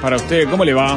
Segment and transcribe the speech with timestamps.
[0.00, 0.48] Para usted.
[0.48, 0.94] ¿Cómo le va?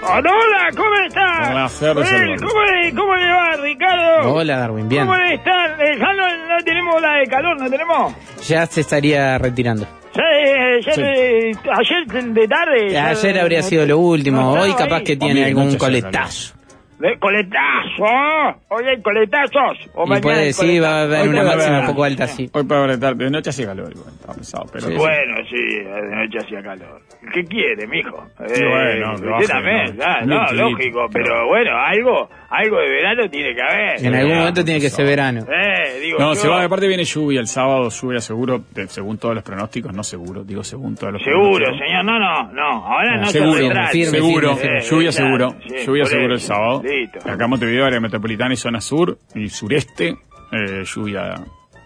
[0.00, 1.50] Hola, ¿cómo está?
[1.50, 2.48] Placer de Eh, saludarlo.
[2.48, 4.34] ¿Cómo le, ¿Cómo le va, Ricardo?
[4.34, 5.06] Hola Darwin, bien.
[5.06, 5.80] ¿Cómo le están?
[5.80, 8.14] Eh, ya no, no tenemos la de calor, ¿no tenemos?
[8.46, 9.86] Ya se estaría retirando.
[10.14, 11.02] Ya, eh, ya Sí.
[11.02, 12.90] de- ayer de tarde.
[12.92, 14.40] ya- Ayer habría sido lo último.
[14.40, 15.04] No, Hoy capaz ahí.
[15.04, 16.54] que tiene algún noche coletazo.
[16.98, 18.58] De coletazo.
[18.70, 19.78] Hoy hay coletazos.
[19.94, 21.14] O Y mañana puede decir, va a coletazos.
[21.14, 22.50] haber Hoy una puede máxima un poco alta, sí.
[22.52, 23.92] Hoy para haber tarde, de noche hace calor,
[24.36, 24.94] pesado, pero Sí.
[24.96, 27.00] Bueno, sí, de noche hacía calor.
[27.32, 28.24] ¿Qué quiere, mijo?
[28.40, 30.04] Eh, Sí, bueno, usted baje, también, ¿no?
[30.04, 34.04] ya, no, lógico, pero pero- bueno, algo, algo de verano tiene que haber.
[34.04, 35.40] En algún Eh, momento tiene que ser verano.
[35.42, 39.18] Eh, digo No, yo, se va, aparte viene lluvia el sábado, lluvia seguro, de- según
[39.18, 41.78] todos los pronósticos, no seguro, digo según todos los Seguro, pronósticos.
[41.88, 43.58] señor, no, no, no, ahora no seguro, se
[43.92, 44.80] firme, seguro, firme, firme.
[44.80, 46.82] lluvia Eh, claro, seguro, sí, lluvia seguro el sábado.
[46.88, 47.18] Listo.
[47.28, 50.08] Acá en Montevideo, área metropolitana y zona sur y sureste,
[50.52, 51.34] eh, lluvia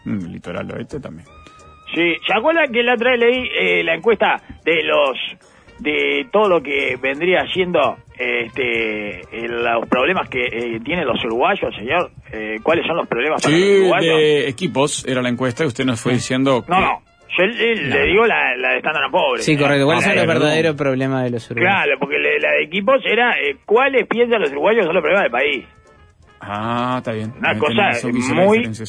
[0.05, 1.27] mm, litoral oeste también.
[1.95, 5.17] Sí, ¿se acuerdan que la otra vez leí eh, la encuesta de los
[5.79, 12.11] de todo lo que vendría siendo este los problemas que eh, tienen los uruguayos, señor?
[12.33, 14.17] Eh, ¿Cuáles son los problemas para los Sí, uruguayos?
[14.17, 16.65] de equipos era la encuesta y usted nos fue diciendo...
[16.69, 17.03] No, no,
[17.39, 19.43] yo le, le digo la, la de Standard Pobre.
[19.43, 19.85] Sí, correcto.
[19.87, 20.43] ¿Cuáles Ah, son los perdón.
[20.43, 21.75] verdaderos problemas de los uruguayos?
[21.75, 25.23] Claro, porque le- la de equipos era eh, cuáles piensan los uruguayos son los problemas
[25.25, 25.65] del país.
[26.45, 27.33] Ah, está bien.
[27.39, 28.83] Una cosa la muy, este,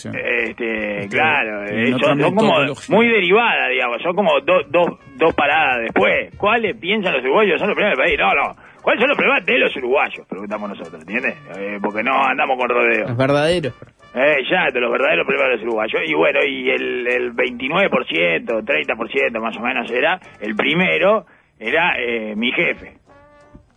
[0.50, 2.54] Este, claro, eh, son, son como
[2.90, 6.36] muy derivadas, digamos, son como dos dos dos paradas después.
[6.38, 8.20] ¿Cuáles piensan los uruguayos son los problemas del país?
[8.20, 8.56] No, no.
[8.82, 10.28] ¿Cuáles son los problemas de los uruguayos?
[10.28, 11.36] Preguntamos nosotros, ¿entiendes?
[11.56, 13.08] Eh, porque no andamos con rodeos.
[13.10, 13.74] Los verdaderos.
[14.16, 16.02] Eh, ya, de los verdaderos problemas de los uruguayos.
[16.06, 21.26] Y bueno, y el, el 29%, 30% más o menos era, el primero
[21.60, 22.94] era eh, mi jefe.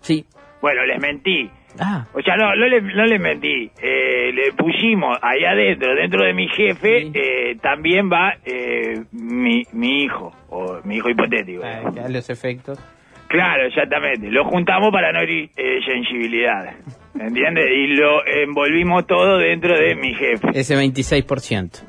[0.00, 0.24] Sí.
[0.60, 1.50] Bueno, les mentí.
[1.78, 3.70] Ah, O sea, no, no, le, no les mentí.
[3.82, 7.12] Eh, le pusimos ahí adentro, dentro de mi jefe, Sí.
[7.14, 11.62] eh, también va eh, mi, mi hijo, o mi hijo hipotético.
[11.64, 12.78] ah, ya los efectos.
[13.36, 14.30] Claro, exactamente.
[14.30, 16.74] Lo juntamos para no herir eh, sensibilidad.
[17.18, 17.66] ¿Entiendes?
[17.70, 20.48] Y lo envolvimos todo dentro de mi jefe.
[20.54, 21.82] Ese 26%.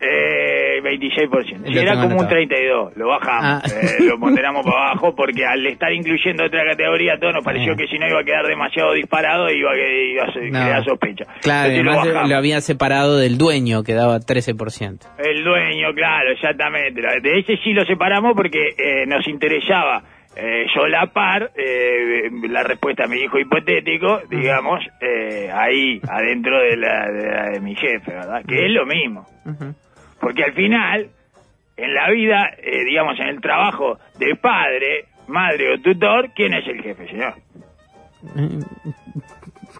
[0.00, 1.66] Eh, 26%.
[1.66, 2.28] Si Lo era como un anotado.
[2.28, 3.62] 32, lo bajamos, Ah.
[3.66, 7.72] eh, lo ponderamos para abajo porque al estar incluyendo otra categoría, a todos nos pareció
[7.72, 7.76] Ah.
[7.76, 10.32] que si no iba a quedar demasiado disparado iba a, iba a No.
[10.66, 11.24] crear sospecha.
[11.42, 12.30] Claro, Entonces lo además bajamos.
[12.30, 15.08] lo había separado del dueño, que daba 13%.
[15.18, 17.00] El dueño, claro, exactamente.
[17.20, 20.04] De ese sí lo separamos porque eh, nos interesaba
[20.36, 27.10] eh, solapar eh, la respuesta a mi hijo hipotético, digamos, eh, ahí, adentro de la,
[27.10, 28.42] de la de mi jefe, ¿verdad?
[28.46, 29.26] Que es lo mismo.
[30.20, 31.08] Porque al final,
[31.76, 36.66] en la vida, eh, digamos, en el trabajo de padre, madre o tutor, ¿quién es
[36.68, 37.34] el jefe, señor?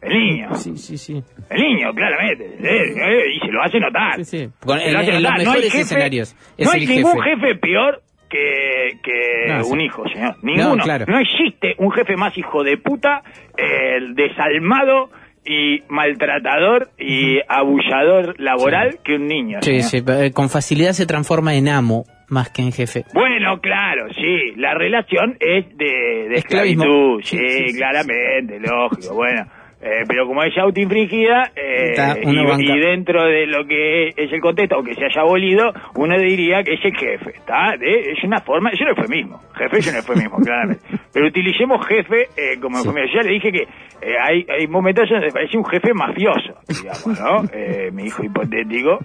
[0.03, 0.55] El niño.
[0.55, 1.23] Sí, sí, sí.
[1.51, 2.45] El niño, claramente.
[2.45, 4.17] Eh, eh, y se lo hace notar.
[4.17, 4.39] Sí, sí.
[4.39, 5.39] Se lo en- hace en los notar.
[5.39, 7.37] mejores escenarios, es no hay el ningún jefe.
[7.37, 9.73] jefe peor que, que No, sí.
[9.73, 10.37] un hijo, señor.
[10.43, 10.83] Ninguno.
[10.83, 11.05] claro.
[11.09, 13.23] No existe un jefe más hijo de puta,
[13.57, 15.11] eh, desalmado
[15.45, 19.59] y maltratador y abullador laboral que un niño.
[19.63, 23.05] Sí, sí, eh, con facilidad se transforma en amo más que en jefe.
[23.15, 27.39] Bueno, claro, sí, la relación es de, de esclavitud, sí.
[27.77, 29.47] claramente, lógico, bueno.
[29.81, 34.77] Eh, pero como es autoinfringida, eh, Está, y, dentro de lo que es el contexto,
[34.77, 37.77] aunque se haya abolido, uno diría que es el jefe, ¿está?
[37.79, 40.83] De- es una forma, es un eufemismo, jefe es un eufemismo, claramente.
[41.13, 42.89] Pero utilicemos jefe eh, como Sí.
[43.15, 47.43] Ya le dije que eh, hay, hay momentos donde parece un jefe mafioso, digamos, ¿no?
[47.53, 48.99] Eh, mi hijo hipotético.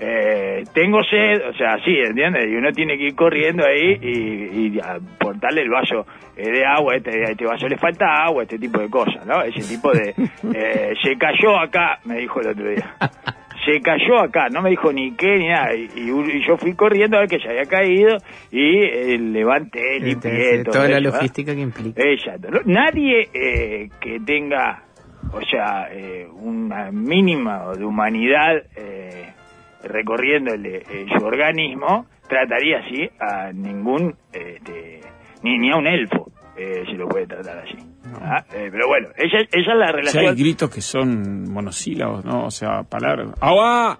[0.00, 2.46] Eh, tengo sed, o sea, sí, ¿entiendes?
[2.48, 6.06] Y uno tiene que ir corriendo ahí y, y aportarle el vaso
[6.36, 9.42] eh, de agua, este, a este vaso le falta agua, este tipo de cosas, ¿no?
[9.42, 10.14] Ese tipo de...
[10.54, 12.94] eh, se cayó acá, me dijo el otro día.
[13.64, 15.74] Se cayó acá, no me dijo ni qué ni nada.
[15.74, 15.88] Y,
[16.46, 18.16] yo fui corriendo a ver que se había caído
[18.52, 21.14] y eh, levanté, limpié, todo Toda la eso, ¿verdad?
[21.18, 22.02] logística que implica.
[22.02, 22.48] Exacto.
[22.52, 24.84] No- Nadie eh, que tenga,
[25.32, 29.32] o sea, eh, una mínima de humanidad eh,
[29.82, 35.00] recorriéndole eh, su organismo, trataría así a ningún, este,
[35.42, 37.76] ni, ni a un elfo eh, se lo puede tratar así.
[38.20, 38.44] ¿ah?
[38.52, 40.36] Eh, pero bueno, ella, ella es la Si hay relación...
[40.36, 42.46] gritos que son monosílabos, ¿no?
[42.46, 43.28] O sea, palabras.
[43.40, 43.98] ¡Agua!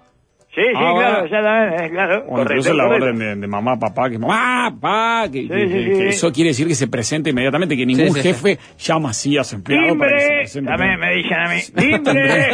[0.59, 2.23] Sí, Sí, Ah, claro, también, eh, claro.
[2.25, 3.05] O correcto, incluso la correcto.
[3.05, 5.95] orden de, de mamá, papá, que mamá, papá, que, Sí, que- sí, que- sí, que
[5.95, 6.07] sí.
[6.07, 8.27] eso quiere decir que se presente inmediatamente, que ningún sí, sí.
[8.27, 10.37] jefe llama así a su empleado para que se ¡Timbre!
[10.41, 10.71] presente.
[10.71, 12.49] También me dicen a mí, ¡timbre!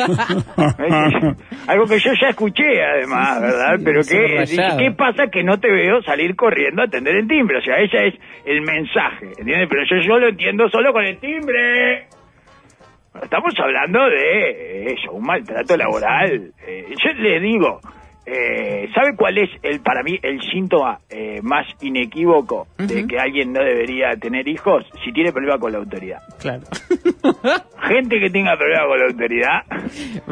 [1.67, 3.79] Algo que yo ya escuché, además, ¿verdad?
[3.83, 4.45] Pero que.
[4.77, 5.27] ¿qué pasa?
[5.27, 7.57] Que no te veo salir corriendo a atender el timbre.
[7.57, 8.13] O sea, ese es
[8.45, 9.67] el mensaje, ¿entiendes?
[9.69, 12.07] Pero yo, yo lo entiendo solo con el timbre.
[13.21, 16.51] Estamos hablando de eh, eso, un maltrato laboral.
[16.67, 17.79] Eh, yo le digo,
[18.25, 23.53] eh, ¿sabe cuál es el para mí el síntoma eh, más inequívoco de que alguien
[23.53, 24.85] no debería tener hijos?
[25.03, 26.19] Si tiene problema con la autoridad.
[26.39, 26.63] Claro.
[27.87, 29.61] Gente que tenga problema con la autoridad.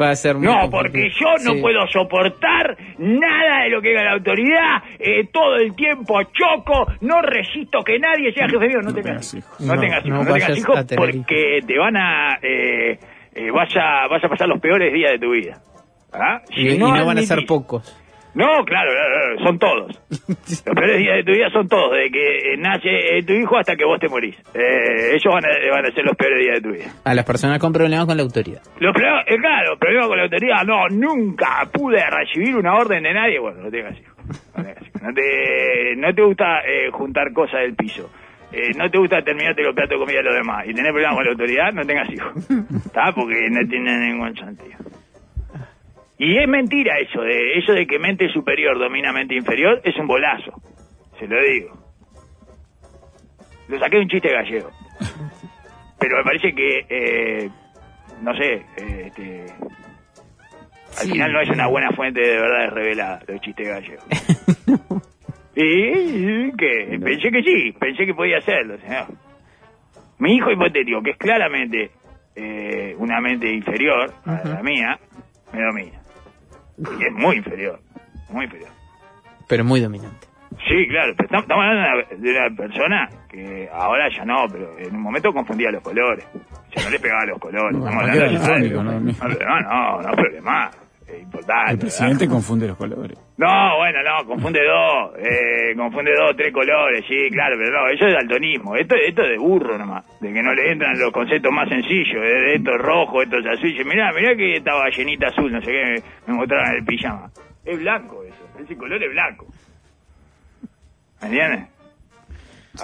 [0.00, 1.60] Va a ser muy No, porque yo no Sí.
[1.60, 4.82] puedo soportar nada de lo que haga la autoridad.
[4.98, 8.78] eh, todo el tiempo choco, no resisto que nadie sea jefe mío.
[8.82, 9.60] No, No tengas hijos.
[9.60, 10.18] No, No, tengas hijos.
[10.18, 12.38] no No, tengas hijos porque te van a...
[12.42, 12.98] Eh,
[13.36, 15.58] eh, vas, a, vas a pasar los peores días de tu vida.
[16.14, 16.40] ¿Ah?
[16.50, 18.00] Y, no van a ser pocos.
[18.34, 18.90] No, claro,
[19.44, 20.00] son todos.
[20.28, 23.56] Los peores días de tu vida son todos, desde que eh, nace eh, tu hijo
[23.56, 24.36] hasta que vos te morís.
[24.54, 26.86] Eh, ellos van a, van a ser los peores días de tu vida.
[27.04, 28.60] A las personas con problemas con la autoridad.
[28.80, 33.14] Los problemas, eh, claro, problemas con la autoridad, no, nunca pude recibir una orden de
[33.14, 33.38] nadie.
[33.38, 34.16] Bueno, no tengas hijos.
[34.26, 35.02] No, tengas hijos.
[35.02, 38.10] no, te, no te gusta eh, juntar cosas del piso.
[38.50, 40.64] Eh, no te gusta terminarte los platos de comida de los demás.
[40.66, 42.50] Y tener problemas con la autoridad, no tengas hijos.
[42.86, 43.12] ¿Está?
[43.12, 44.78] Porque no tiene ningún sentido.
[46.18, 50.06] Y es mentira eso de eso de que mente superior domina mente inferior, es un
[50.06, 50.52] bolazo.
[51.18, 51.76] Se lo digo.
[53.68, 54.70] Lo saqué de un chiste gallego.
[55.98, 57.50] Pero me parece que, eh,
[58.22, 59.46] no sé, eh, este,
[60.98, 61.12] al Sí.
[61.12, 64.04] final no es una buena fuente de verdades reveladas, los chistes gallegos.
[65.56, 69.06] y que pensé que sí, pensé que podía hacerlo, señor.
[70.18, 71.90] Mi hijo hipotético, que es claramente
[72.36, 74.98] eh, una mente inferior a la mía,
[75.52, 76.00] me domina.
[76.78, 77.80] Y es muy inferior,
[78.30, 78.70] muy inferior.
[79.48, 80.26] Pero muy dominante.
[80.68, 84.94] Sí, claro, pero estamos, hablando de una, de persona que ahora ya no, pero en
[84.94, 86.24] un momento confundía los colores.
[86.72, 87.76] Sea, no le pegaba los colores.
[87.76, 88.82] Estamos hablando de ¿no?
[88.82, 90.70] No, no, no, no problema.
[91.14, 91.72] Es importante.
[91.72, 92.34] El presidente ¿verdad?
[92.36, 93.18] confunde los colores.
[93.36, 98.06] No, bueno, no, confunde dos, eh, confunde dos, tres colores, sí, claro, pero no, eso
[98.06, 101.52] es daltonismo, esto, esto es de burro nomás, de que no le entran los conceptos
[101.52, 104.88] más sencillos, de, de esto es rojo, esto es azul, y mirá, mirá que estaba
[104.88, 107.30] llenita azul, no sé qué, me, me mostraron en el pijama.
[107.64, 109.46] Es blanco eso, ese color es blanco.
[111.22, 111.68] ¿Me entiendes?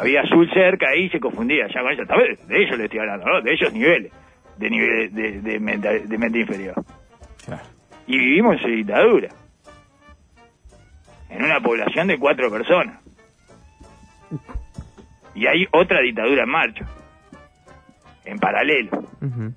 [0.00, 3.00] Había azul cerca y se confundía, ya con eso, tal vez de ellos le estoy
[3.00, 3.40] hablando, ¿no?
[3.40, 4.12] De esos niveles,
[4.56, 6.74] de nivel de, de, mente, de mente inferior.
[8.10, 9.28] Y vivimos en dictadura.
[11.28, 12.98] En una población de cuatro personas.
[15.34, 16.84] Y hay otra dictadura en marcha.
[18.24, 18.90] En paralelo.
[19.22, 19.54] Ujú.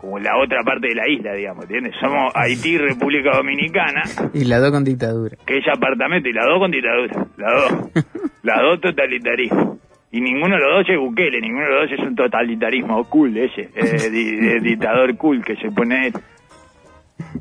[0.00, 1.94] Como la otra parte de la isla, digamos, ¿entiendes?
[2.00, 4.02] Somos Haití, República Dominicana,
[4.34, 5.36] Y la dos con dictadura.
[5.46, 7.26] que es apartamento, y las dos con dictadura.
[7.36, 7.90] Las dos.
[8.42, 9.78] las dos totalitarismo.
[10.10, 13.36] Y ninguno de los dos es Bukele, ninguno de los dos es un totalitarismo cool
[13.36, 16.10] ese, eh, di- de dictador cool que se pone.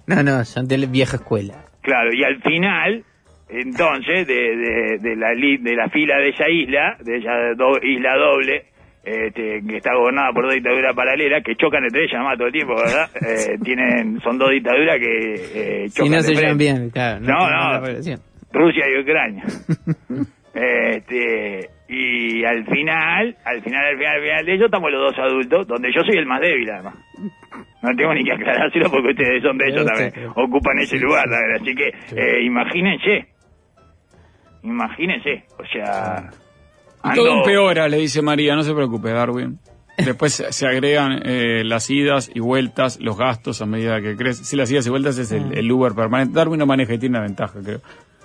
[0.07, 1.65] No, no, son de la vieja escuela.
[1.81, 3.03] Claro, y al final,
[3.49, 7.79] entonces, de, de, de la, li- de la fila de esa isla, de esa do-
[7.81, 8.65] isla doble,
[9.03, 12.53] este, que está gobernada por dos dictaduras paralelas, que chocan entre ellas más todo el
[12.53, 13.09] tiempo, ¿verdad?
[13.15, 15.33] Eh, tienen, son dos dictaduras que
[15.85, 17.21] eh, chocan Si no se llevan bien, claro.
[17.21, 17.79] No, no.
[18.51, 19.43] Rusia y Ucrania.
[20.53, 25.19] este, y al final, al final, al final, al final de ellos estamos los dos
[25.19, 26.95] adultos, donde yo soy el más débil además.
[27.81, 30.31] No tengo ni que aclarárselo porque ustedes son de ellos Pero también.
[30.35, 31.31] Ocupan ese sí, lugar, sí.
[31.33, 31.61] ¿sabes?
[31.61, 32.15] Así que Sí.
[32.17, 33.27] eh, imagínense.
[34.63, 35.43] Imagínense.
[35.57, 36.29] O sea...
[37.03, 39.57] Y todo ando- empeora, le dice María, no se preocupe, Darwin.
[39.97, 44.43] Después se agregan eh, las idas y vueltas, los gastos a medida que crece.
[44.45, 46.33] Si las idas y vueltas es el, el Uber permanente.
[46.35, 47.79] Darwin no maneja y tiene una ventaja, creo.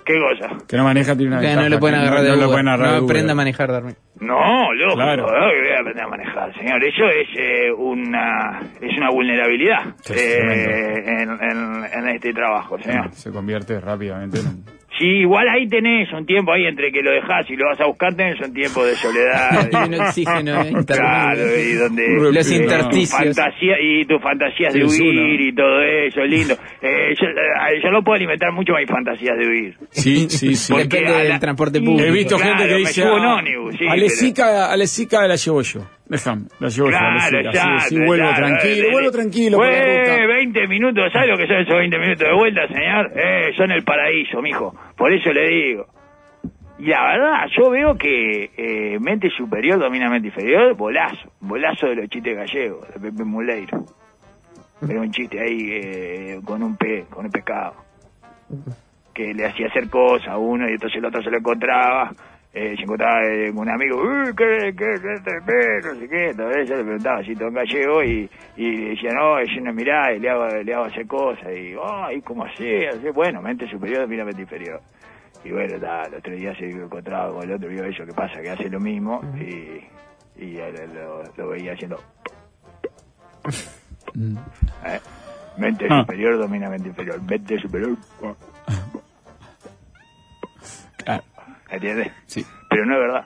[0.05, 0.55] ¿Qué cosa?
[0.67, 2.49] Que no maneja tiene una Que no le pueden que agarrar no, de no Uber.
[2.49, 3.15] pueden agarrar de No Uber.
[3.15, 3.95] aprenda a manejar, Darwin.
[4.19, 5.23] No, lógico, Claro.
[5.23, 5.49] ¿no?
[5.49, 6.83] que voy a aprender a manejar, señor.
[6.83, 9.79] Eso es eh, una es una vulnerabilidad
[10.13, 13.11] eh, en, en- en este trabajo, señor.
[13.13, 14.65] Se convierte rápidamente en un...
[14.97, 17.85] Sí, igual ahí tenés un tiempo ahí entre que lo dejás y lo vas a
[17.85, 19.69] buscar, tenés un tiempo de soledad.
[19.87, 23.09] Un oxígeno, eh, claro, y donde Los intersticios.
[23.35, 25.43] fantasía y tus fantasías Sí, de huir uno.
[25.43, 26.53] y todo eso, lindo.
[26.81, 29.77] Eh, yo, eh, yo no puedo alimentar mucho mis fantasías de huir.
[29.89, 30.71] Sí, sí, sí.
[30.71, 32.03] Porque Depende a del la- transporte y- público.
[32.07, 34.71] He visto Claro, gente que me dice, subo en ah, ómnibus, sí, a pero- Lesica,
[34.71, 35.81] a Lesica la llevo yo.
[36.07, 36.97] Déjame, la llevo yo.
[36.97, 37.51] Claro, Lesica.
[37.51, 37.79] ya.
[37.79, 40.27] Sí, sí, vuelvo ya, tranquilo, vuelvo tranquilo por la eh, ruta.
[40.27, 43.11] 20 minutos, ¿sabes lo que son esos 20 minutos de vuelta, señor?
[43.15, 44.75] Eh, son el paraíso, mijo.
[44.95, 45.87] Por eso le digo.
[46.77, 51.31] Y la verdad, yo veo que eh, mente superior domina mente inferior, bolazo.
[51.39, 53.85] Bolazo de los chistes gallegos, de Pepe Muleiro.
[54.87, 57.75] Era un chiste ahí eh, con un pe, con un pescado.
[59.13, 62.11] que le hacía hacer cosas a uno y entonces el otro se lo encontraba.
[62.57, 65.81] Eh, se encontraba eh, con un amigo, uy, ¿qué, qué, qué ve?
[65.83, 69.43] No sé qué, todo eso le preguntaba así todo en gallego y, y decía, no,
[69.43, 72.85] yo no mirá y le hago, le hago hacer cosas y, ay, ¿cómo así?
[72.85, 74.79] Así, Bueno, mente superior domina mente inferior.
[75.43, 78.41] Y bueno, ta, los tres días se encontraba con el otro, vio eso que pasa,
[78.41, 80.53] que hace lo mismo y, y
[80.93, 81.99] lo, lo veía haciendo,
[84.85, 84.99] ¿eh?
[85.57, 86.01] Mente Ah.
[86.01, 87.97] superior domina mente inferior, mente superior,
[91.03, 91.23] Claro,
[91.75, 92.11] ¿entiendes?
[92.25, 92.43] sí.
[92.69, 93.25] Pero no es verdad.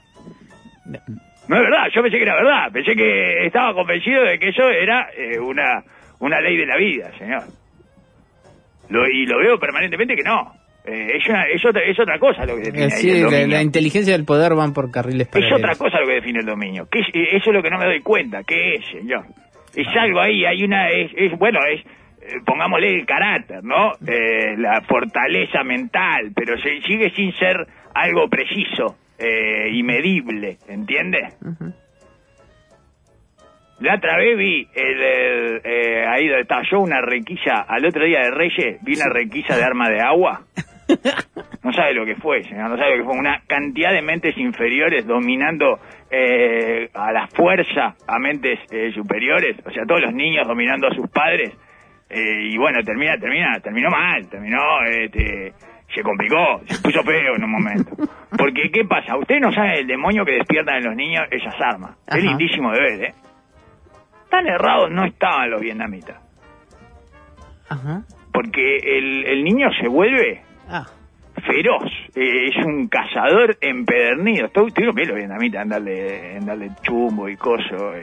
[1.47, 2.71] No es verdad, yo pensé que era verdad.
[2.71, 5.83] Pensé que estaba convencido de que eso era eh, una,
[6.19, 7.43] una ley de la vida, señor.
[8.89, 10.51] Lo, y lo veo permanentemente que no.
[10.85, 13.25] Eh, es, una- es, otra, es otra cosa lo que define ahí Sí, el la,
[13.25, 13.47] dominio.
[13.57, 15.59] la inteligencia y el poder van por carriles Es paralelos.
[15.59, 16.87] otra cosa lo que define el dominio.
[16.91, 18.43] ¿Qué es- eh, eso es lo que no me doy cuenta.
[18.43, 19.25] ¿Qué es, señor?
[19.75, 20.89] Es algo ahí, hay una...
[20.89, 21.81] Es, es- bueno, es...
[21.81, 23.91] eh, Pongámosle el carácter, ¿no?
[24.07, 27.55] Eh, la fortaleza mental, pero se, sigue sin ser
[27.93, 31.33] algo preciso eh, y medible, ¿entiende?
[31.41, 31.73] Ujú.
[33.79, 38.03] La otra vez vi el, el, eh, ahí donde estaba yo una requisa, al otro
[38.03, 40.41] día de Reyes, vi una requisa de arma de agua.
[41.61, 43.19] No sabe lo que fue, señor, no sabe lo que fue.
[43.19, 45.77] Una cantidad de mentes inferiores dominando
[46.09, 50.95] eh, a la fuerza a mentes eh, superiores, o sea, todos los niños dominando a
[50.95, 51.51] sus padres.
[52.09, 55.53] Eh, y bueno, termina, termina, terminó mal, terminó, este,
[55.93, 57.95] se complicó, se puso feo en un momento.
[58.37, 59.17] Porque, ¿qué pasa?
[59.17, 61.91] Usted no sabe el demonio que despiertan en los niños esas armas.
[62.07, 62.17] Ajá.
[62.17, 63.13] Es lindísimo de ver, ¿eh?
[64.29, 66.17] Tan errados no estaban los vietnamitas.
[67.69, 68.01] Ajá.
[68.31, 70.85] Porque el, el niño se vuelve Ah.
[71.47, 74.49] feroz, eh, es un cazador empedernido.
[74.49, 77.93] Tú- Tuvieron que los vietnamitas en darle, en darle chumbo y coso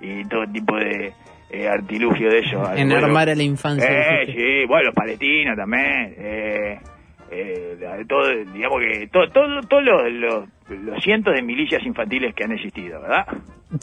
[0.00, 1.12] y, y todo tipo de
[1.50, 2.64] eh, artilugio de eso.
[2.66, 3.86] al En armar a la infancia.
[3.86, 6.14] Eh, sí, bueno, los palestinos también.
[6.16, 6.78] Eh,
[7.30, 12.34] eh, de todo, digamos que todo, todo, todos los, los, los cientos de milicias infantiles
[12.34, 13.26] que han existido, ¿verdad?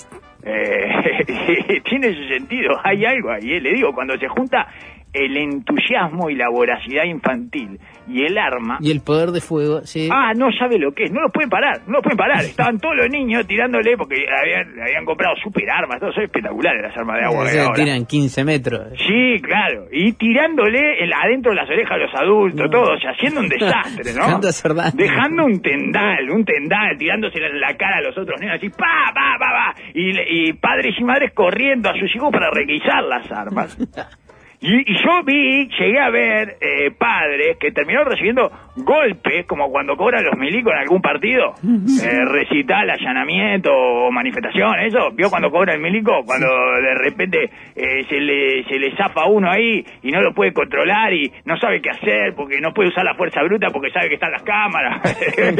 [0.47, 3.53] Eh, tiene su sentido, hay algo ahí.
[3.53, 3.59] eh.
[3.59, 4.67] Le digo, cuando se junta
[5.15, 10.09] el entusiasmo y la voracidad infantil y el arma, Y el poder de fuego, sí.
[10.11, 12.39] Ah, no sabe lo que es, no lo pueden parar, no lo pueden parar.
[12.45, 16.75] Estaban todos los niños tirándole porque habían, habían comprado super armas, todo eso es espectacular
[16.81, 17.43] las armas de agua.
[17.43, 18.89] O sea, tiran 15 metros.
[19.07, 22.69] Sí, claro, y tirándole el- adentro de las orejas a los adultos, No.
[22.69, 24.25] todo, o sea, haciendo un desastre, ¿no?
[24.25, 24.91] Dejando hacer daño.
[24.95, 29.11] Dejando un tendal, un tendal, tirándose en la cara a los otros niños, así, pa,
[29.15, 33.31] pa, pa, pa, y, y padres y madres corriendo a sus hijos para requisar las
[33.31, 33.75] armas.
[34.61, 39.95] Y, y yo vi, llegué a ver eh, padres que terminaron recibiendo golpes, como cuando
[39.95, 45.73] cobran los milicos en algún partido, eh, recital, allanamiento o manifestación, eso, vio cuando cobra
[45.73, 46.47] el milico, cuando
[46.81, 51.13] de repente eh, se le se le zafa uno ahí y no lo puede controlar
[51.13, 54.15] y no sabe qué hacer porque no puede usar la fuerza bruta porque sabe que
[54.15, 55.01] están las cámaras.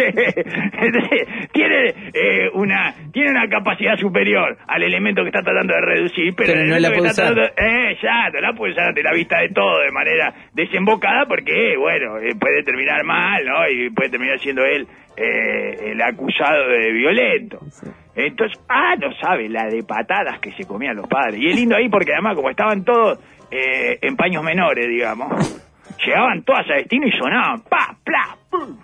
[1.53, 6.53] Tiene eh, una tiene una capacidad superior al elemento que está tratando de reducir, pero,
[6.53, 7.33] Pero no la puede usar.
[7.33, 11.73] tratando- eh, exacto, la puede usar ante la vista de todo de manera desembocada porque,
[11.73, 13.69] eh, bueno, puede terminar mal, ¿no?
[13.69, 17.59] Y puede terminar siendo él eh, el acusado de violento.
[18.15, 21.39] Entonces, ah, no sabe la de patadas que se comían los padres.
[21.39, 23.19] Y es lindo ahí porque además como estaban todos
[23.51, 25.31] eh, en paños menores, digamos,
[26.05, 28.77] llegaban todas a destino y sonaban, pa, pla, pum.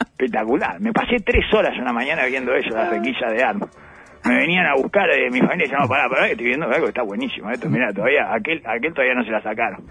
[0.00, 0.80] Espectacular.
[0.80, 3.70] Me pasé tres horas una mañana viendo eso, las requisas de armas.
[4.24, 6.86] Me venían a buscar de mi familia decían, no, pará, pará, que estoy viendo algo
[6.86, 7.68] que está buenísimo esto.
[7.68, 9.84] Mira, todavía, aquel, aquel todavía no se la sacaron.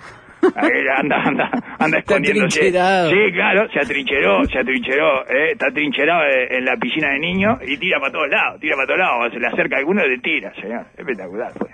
[0.56, 2.60] Aquel anda, anda, anda escondiéndose.
[2.60, 3.10] atrincherado.
[3.10, 7.60] Sí, claro, se atrincheró, se atrincheró, eh, está atrincherado eh, en la piscina de niños
[7.68, 9.34] y tira para todos lados, tira para todos lados.
[9.34, 10.86] Se le acerca a alguno y le tira, señor.
[10.98, 11.70] Espectacular fue.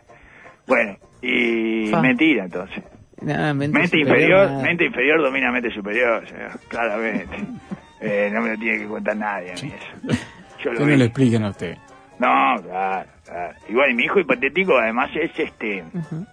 [0.68, 2.02] Bueno, y Fa.
[2.02, 2.84] mentira entonces.
[3.22, 4.64] Mente, Mente superior, inferior, nada.
[4.64, 7.38] mente inferior domina mente superior, señor, claramente.
[8.02, 10.18] Eh, no me lo tiene que contar nadie a mí eso.
[10.64, 10.96] Yo lo Que no vi.
[10.96, 11.76] le expliquen a usted.
[12.18, 13.54] No, claro, claro.
[13.68, 16.26] Igual, mi hijo hipotético además es este, Ujú.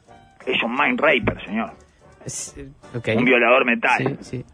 [0.46, 1.72] es un mind raper, señor.
[3.16, 4.16] Un violador mental.
[4.20, 4.44] Sí, sí.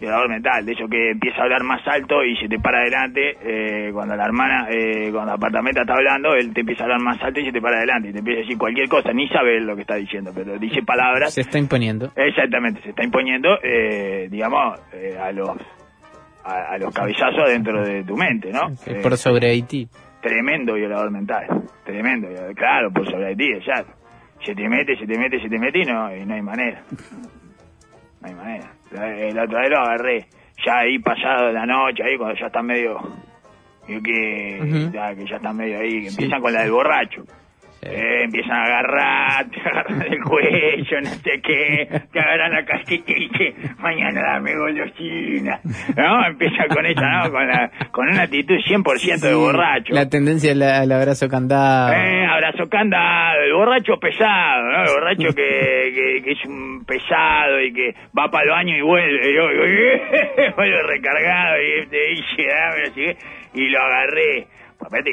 [0.00, 3.36] Violador mental, de eso que empieza a hablar más alto y se te para adelante
[3.42, 7.00] eh, cuando la hermana, eh, cuando la apartamento está hablando, él te empieza a hablar
[7.00, 9.28] más alto y se te para adelante y te empieza a decir cualquier cosa, ni
[9.28, 12.10] sabe lo que está diciendo, pero dice palabras Se está imponiendo.
[12.16, 15.50] Exactamente, se está imponiendo, eh, digamos, eh, a los
[16.44, 18.72] a, a los cabezazos dentro de tu mente, ¿no?
[18.86, 19.88] Eh, Por sobre Haití.
[20.20, 21.46] tremendo violador mental,
[21.84, 23.84] tremendo, claro, por sobre Haití, ya.
[24.44, 26.82] Se te mete, se te mete, se te mete y no, y no hay manera.
[28.20, 28.70] No hay manera.
[28.92, 30.26] La, otra vez lo agarré,
[30.64, 32.98] ya ahí pasado la noche, ahí cuando ya están medio,
[33.88, 36.16] y que, ya, que ya están medio ahí, que Sí.
[36.22, 37.24] empiezan con la del borracho.
[37.86, 43.12] Eh, empiezan a agarrar, te agarran el cuello, no sé qué, te agarran la casquita
[43.12, 45.60] y dice, mañana dame golosina.
[45.96, 46.26] ¿No?
[46.26, 47.30] Empieza con esa, ¿no?
[47.30, 49.92] Con, la, con una actitud 100% de borracho.
[49.94, 51.92] La tendencia al, abrazo candado.
[51.92, 54.82] Eh, abrazo candado, el borracho pesado, ¿no?
[54.82, 58.80] El borracho que, que, que es un pesado y que va para el baño y
[58.82, 63.16] vuelve, y yo, y- vuelve recargado y te dice, dame, así que-
[63.56, 64.46] y lo agarré.
[64.84, 65.10] Aparte,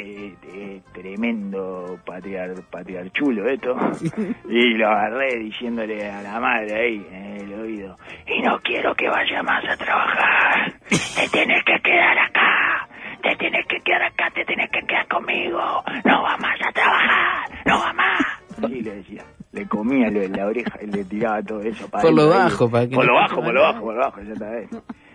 [0.54, 3.75] eh, tremendo patriar, patriar chulo esto.
[4.50, 7.98] Y lo agarré diciéndole a la madre ahí en el oído,
[8.28, 12.88] y no quiero que vaya más a trabajar, te tienes que quedar acá,
[13.24, 17.50] te tienes que quedar acá, te tienes que quedar conmigo, no va más a trabajar,
[17.66, 18.22] no va más.
[18.68, 19.24] Sí, le decía,
[19.54, 22.70] le comía lo de la oreja y le tiraba todo eso para Por lo bajo,
[22.70, 24.70] para que Por lo bajo, por lo bajo, por lo bajo, ya está bien.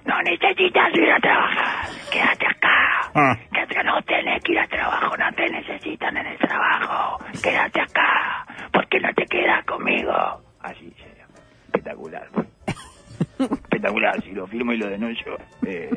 [0.06, 2.76] No necesitas ir a trabajar, quédate acá.
[3.86, 7.24] No tenés que ir a trabajo, no te necesitan en el trabajo.
[7.42, 10.12] Quédate acá, porque no te quedas conmigo.
[10.60, 11.24] Así sería.
[11.66, 12.26] Espectacular.
[13.38, 15.90] Espectacular, si lo firmo y lo denuncio, eh,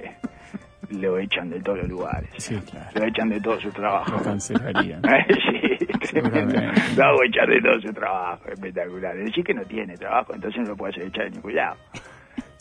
[0.92, 2.30] lo echan de todos los lugares.
[2.38, 2.90] Sí, claro.
[2.94, 4.22] Lo echan de todo su Lo trabajo.
[4.24, 5.02] cancelarían.
[5.28, 5.78] sí,
[6.12, 6.52] tremendo.
[6.52, 6.96] Seguramente.
[6.96, 9.16] Lo hago echar de todo su trabajo, espectacular.
[9.16, 11.78] Decir que no tiene trabajo, entonces no lo puede hacer echar de ningún lado.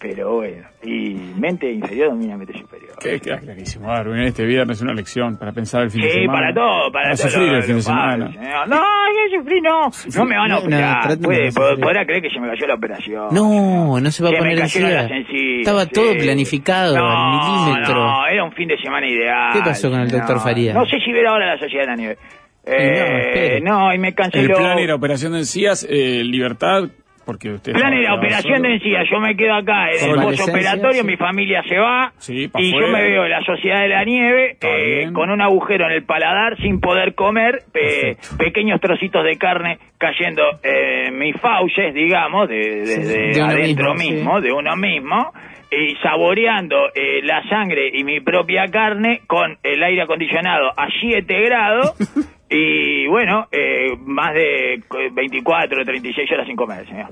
[0.01, 2.97] Pero bueno, y mente inferior domina mente superior.
[3.01, 4.21] Que queda clarísimo, Darwin.
[4.21, 6.39] Este viernes una lección para pensar el fin de Sí, semana.
[6.39, 7.29] para todo, para, todo.
[7.29, 8.33] sufrir el fin de semana.
[8.33, 8.69] señor.
[8.69, 9.91] No, yo sufrí, no.
[10.17, 11.19] No me van a No, no, operar.
[11.19, 11.81] Puede- no sufrir.
[11.85, 13.27] podrá creer que se me cayó la operación.
[13.33, 15.91] No, no se va a poner encías, Estaba sí.
[15.93, 17.95] todo planificado no, al milímetro.
[17.97, 19.51] No, era un fin de semana ideal.
[19.53, 20.75] ¿Qué pasó con el doctor No, Faría?
[20.75, 22.19] No sé si ver ahora la Sociedad de la Nieve.
[22.65, 23.61] no, Eh, espere.
[23.63, 24.57] no, y me El canceló.
[24.59, 26.85] plan era operación de encías, eh, libertad,
[27.29, 27.73] porque usted...
[27.75, 28.69] plan estaba era operación solo.
[28.71, 29.05] de encía.
[29.11, 31.07] Yo me quedo acá en el postoperatorio, sí.
[31.07, 32.11] mi familia se va.
[32.17, 35.85] Sí, y yo me veo en la Sociedad de la Nieve eh, con un agujero
[35.85, 37.65] en el paladar sin poder comer.
[37.75, 43.43] eh, pequeños trocitos de carne cayendo en mis fauces, digamos, de, de- Sí, de de
[43.43, 44.47] uno adentro mismo, mismo, sí.
[44.47, 45.33] de uno mismo.
[45.71, 51.41] Y saboreando eh, la sangre y mi propia carne con el aire acondicionado a 7
[51.43, 51.93] grados.
[52.51, 54.83] Y bueno, eh, más de
[55.13, 57.09] 24 o 36 horas sin comer, señor.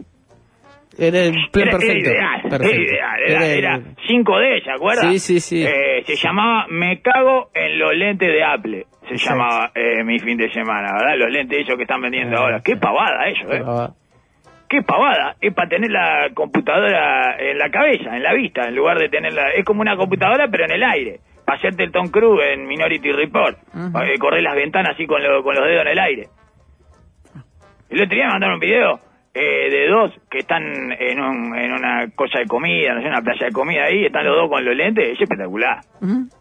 [0.99, 2.11] Era el plan Era, era perfecto.
[2.11, 2.67] ideal, Perfecto.
[2.69, 5.03] era ideal, era, era 5D, ¿se acuerda?
[5.11, 5.63] Sí, sí, sí.
[5.67, 9.39] Eh, se llamaba Me cago en los lentes de Apple, se Exacto.
[9.43, 11.19] llamaba eh, mi fin de semana, ¿verdad?
[11.19, 12.61] Los lentes esos que están vendiendo Ah, ahora.
[12.65, 13.91] Qué pavada eso, ¿eh?
[14.71, 15.37] Qué pavada.
[15.41, 19.51] Es para tener la computadora en la cabeza, en la vista, en lugar de tenerla...
[19.51, 21.21] Es como una computadora, pero en el aire.
[21.47, 23.57] Hacerte el Tom Cruise en Minority Report.
[24.19, 26.29] Correr las ventanas así con, lo- con los dedos en el aire.
[27.89, 29.01] El otro día me mandaron un video
[29.33, 30.65] eh, de dos que están
[30.99, 34.25] en, un- en una cosa de comida, no sé, una playa de comida ahí, están
[34.25, 35.81] los dos con los lentes, es espectacular.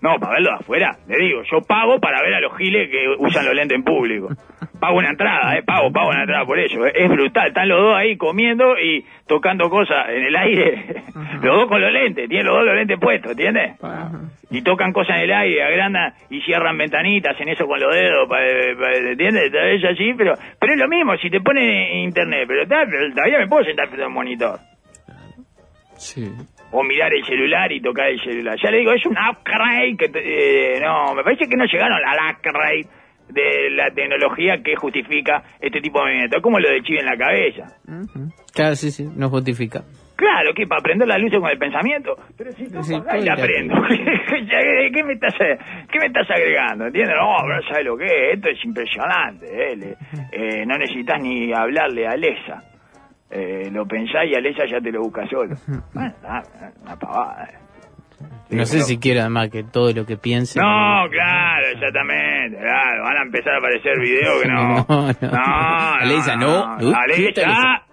[0.01, 3.05] No, para verlo de afuera, le digo, yo pago para ver a los giles que
[3.19, 4.29] usan los lentes en público.
[4.85, 6.85] Pago una entrada, eh, pago, pago una entrada por ello.
[6.85, 6.91] eh.
[6.93, 10.85] Es brutal, están los dos ahí comiendo y tocando cosas en el aire.
[11.41, 13.79] los dos con los lentes, tienen los dos los lentes puestos, ¿entiendes?
[14.51, 18.29] Y tocan cosas en el aire, agrandan y cierran ventanitas, en eso con los dedos,
[18.29, 18.37] pa-
[18.79, 19.51] pa- ¿entiendes?
[19.51, 23.47] Es así, pero, pero es lo mismo, si te ponen en internet, pero todavía me
[23.47, 24.59] puedo sentar frente a un monitor.
[25.97, 26.29] Sí.
[26.71, 28.55] O mirar el celular y tocar el celular.
[28.61, 30.09] Ya le digo, es un upgrade que...
[30.09, 32.85] te- eh, no, me parece que no llegaron al upgrade
[33.29, 36.37] de la tecnología que justifica este tipo de movimiento.
[36.37, 37.63] Es como lo del chivo en la cabeza.
[37.87, 38.29] Ujú.
[38.53, 39.83] Claro, sí, sí, no justifica.
[40.15, 42.15] Claro, que para aprender la luz con el pensamiento.
[42.37, 43.75] Pero si tú Sí, pagás y la aprendo.
[44.93, 46.85] ¿Qué me estás qué me estás agregando?
[46.85, 47.15] ¿Entiendes?
[47.19, 48.35] No, pero ¿sabes lo que es?
[48.35, 49.45] Esto es impresionante.
[49.45, 49.75] ¿eh?
[49.75, 49.97] Le-
[50.31, 52.63] eh, no necesitas ni hablarle a Alexa.
[53.29, 55.55] Eh, lo pensás y Alexa ya te lo busca solo.
[55.93, 56.13] Bueno,
[56.83, 57.49] una pavada.
[58.49, 60.59] Sí, No sé pero- si quiere además que todo lo que piense.
[60.59, 64.85] No, claro, exactamente, claro, van a empezar a aparecer videos que no.
[64.87, 65.29] No, no.
[65.99, 66.77] Alexa, no.
[66.79, 66.93] Uh,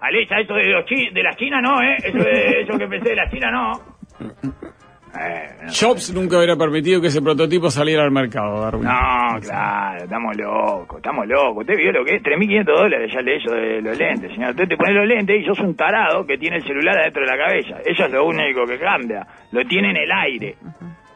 [0.01, 1.97] Alexa, eso de los chi- de la China no, ¿eh?
[2.05, 3.73] Eso, de, eso que pensé de la China no.
[5.15, 5.67] Eh.
[5.69, 8.85] Jobs nunca hubiera permitido que ese prototipo saliera al mercado, Darwin.
[8.85, 11.59] No, claro, estamos locos, estamos locos.
[11.59, 14.51] Usted vio lo que es 3.500 dólares ya le eso de los lentes, señor.
[14.51, 17.31] Usted te pone los lentes y sos un tarado que tiene el celular adentro de
[17.31, 17.77] la cabeza.
[17.85, 19.27] Eso es lo único que cambia.
[19.51, 20.57] Lo tiene en el aire,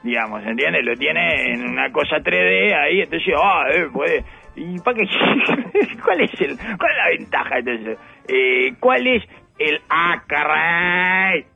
[0.02, 0.84] digamos, ¿entiendes?
[0.84, 4.24] Lo tiene en una cosa 3D ahí, entonces, ah, eh, puede...
[4.56, 5.04] ¿Y para qué?
[6.04, 7.98] ¿Cuál es, el, ¿Cuál es la ventaja entonces?
[8.26, 9.22] Eh, ¿Cuál es
[9.58, 11.55] el upgrade?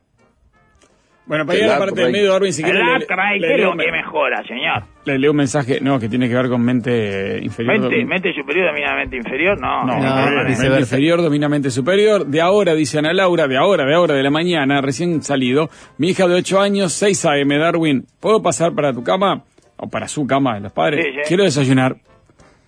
[1.25, 2.79] Bueno, para ir a la parte del medio, Darwin, si quiere...
[2.79, 4.83] el le- upgrade, le ¿qué es leo lo que me- mejora, señor?
[5.05, 7.79] Le leo un mensaje, no, que tiene que ver con mente inferior.
[7.79, 9.59] ¿Mente, mente superior domina mente inferior?
[9.59, 9.85] No.
[9.85, 12.25] No, No, no, no, mente inferior domina mente superior.
[12.25, 15.69] De ahora, dice Ana Laura, de ahora, de ahora, de la mañana, recién salido.
[15.97, 18.05] Mi hija de 8 años, 6 AM, Darwin.
[18.19, 19.43] ¿Puedo pasar para tu cama?
[19.77, 21.05] O para su cama de los padres.
[21.05, 21.21] Sí, sí.
[21.27, 21.95] Quiero desayunar.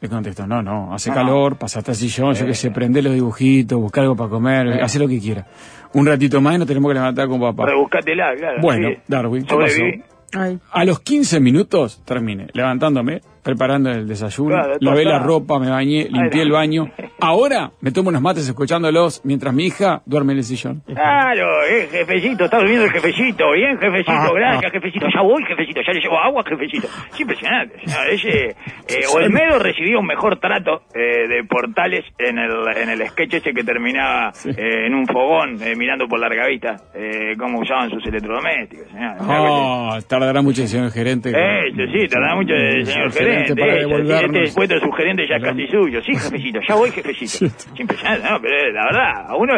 [0.03, 3.79] Le contesto, no, no, hace calor, pasaste al sillón, yo que sé, prende los dibujitos,
[3.79, 5.47] busca algo para comer, hace lo que quiera.
[5.93, 7.67] Un ratito más y nos tenemos que levantar con papá.
[7.67, 8.61] Rebuscátela, claro.
[8.61, 8.97] Bueno, sí.
[9.07, 9.81] Darwin, ¿qué pasó?
[10.33, 10.59] Ay.
[10.73, 16.07] A los 15 minutos terminé levantándome, preparando el desayuno, Claro, lavé la ropa, me bañé,
[16.09, 16.55] limpié Ay, el no.
[16.55, 16.91] baño.
[17.19, 20.81] Ahora me tomo unos mates escuchándolos mientras mi hija duerme en el sillón.
[20.85, 23.51] Claro, eh, jefecito, está durmiendo el jefecito.
[23.51, 24.71] Bien, jefecito, Ah, gracias, ah.
[24.73, 25.07] jefecito.
[25.13, 26.87] Ya voy, jefecito, ya le llevo agua, jefecito.
[27.13, 27.75] Es impresionante.
[28.11, 33.33] Ese, eh, Olmedo recibió un mejor trato eh, de portales en el, en el sketch
[33.35, 36.75] ese que terminaba eh, en un fogón, eh, mirando por larga vista
[37.37, 38.87] cómo usaban sus electrodomésticos.
[38.87, 39.15] señor.
[39.21, 41.29] Oh, tardará mucho el señor gerente.
[41.31, 43.32] Eh, sí, sí, tarda mucho el señor gerente.
[43.55, 44.41] Para eh, devolvernos.
[44.43, 46.01] Este puesto de su gerente ya es casi suyo.
[46.05, 47.45] Sí, jefecito, ya voy, jefecito.
[47.45, 48.39] Es impresionante, ¿no?
[48.41, 49.53] Pero eh, la verdad, a uno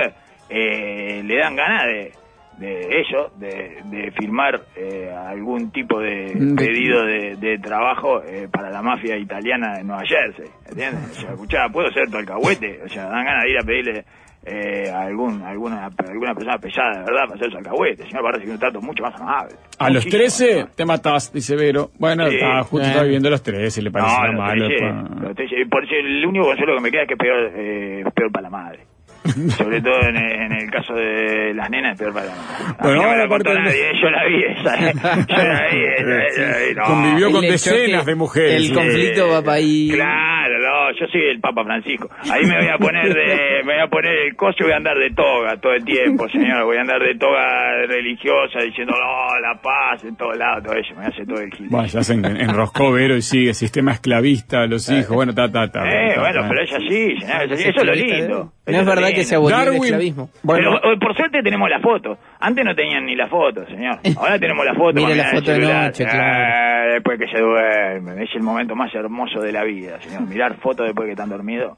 [0.49, 2.11] eh, le dan ganas de,
[2.59, 8.47] de eso, de, de firmar eh, algún tipo de De- pedido de, de trabajo eh,
[8.51, 10.45] para la mafia italiana de Nueva Jersey.
[10.69, 11.11] ¿Entiendes?
[11.11, 12.79] O sea, escuchá, puedo ser tu alcahuete.
[12.85, 14.05] O sea, dan ganas de ir a pedirle.
[14.47, 18.03] Eh, a algún, alguna, alguna persona pesada, de verdad, para ser su alcahuete.
[18.03, 19.55] El señor va a recibir un trato mucho más amable.
[19.79, 21.89] A los Muchísimo 13 más te matás, dice Vero.
[21.97, 22.35] Bueno, Sí.
[22.35, 22.89] está, justo Eh.
[22.89, 24.67] estaba viviendo a los 13, le pareció no, los malo.
[24.67, 25.21] 13, después.
[25.21, 25.55] los 13.
[25.67, 28.43] Por eso el único consuelo que me queda es que es peor, eh, peor para
[28.43, 28.79] la madre.
[29.57, 32.75] Sobre todo en, en el caso de las nenas, es peor para la madre.
[32.83, 34.75] Bueno, no me la contó de- yo la vi esa.
[34.89, 34.93] eh.
[35.27, 36.83] Yo la vi, esa, esa la vi, no.
[36.83, 38.69] Convivió con decenas choque, de mujeres.
[38.69, 39.89] El conflicto va para ahí.
[39.91, 42.07] Claro, no, yo soy el Papa Francisco.
[42.31, 44.97] Ahí me voy a poner de, voy a poner el coso y voy a andar
[44.97, 46.63] de toga todo el tiempo, señor.
[46.65, 50.95] Voy a andar de toga religiosa diciendo, no, la paz en todos lados, todo eso.
[50.95, 51.67] Me hacer todo el gil.
[51.69, 55.69] Bueno, ya se en- enroscó Vero y sigue, sistema esclavista, los hijos, bueno, ta, ta,
[55.71, 55.81] ta.
[55.87, 56.47] Eh, ta, bueno, ta.
[56.49, 57.43] pero es así, señor.
[57.43, 58.51] Eso, eso es lo lindo.
[58.67, 60.29] No Eso es verdad que se abolió el esclavismo.
[60.43, 62.17] Bueno, Pero hoy, por suerte tenemos la foto.
[62.39, 63.99] Antes no tenían ni la foto, señor.
[64.17, 64.93] Ahora tenemos la foto.
[64.95, 66.89] Mire para la foto de noche, claro.
[66.89, 68.21] Eh, después que se duermen.
[68.21, 70.21] Es el momento más hermoso de la vida, señor.
[70.27, 71.77] Mirar fotos después que están dormidos.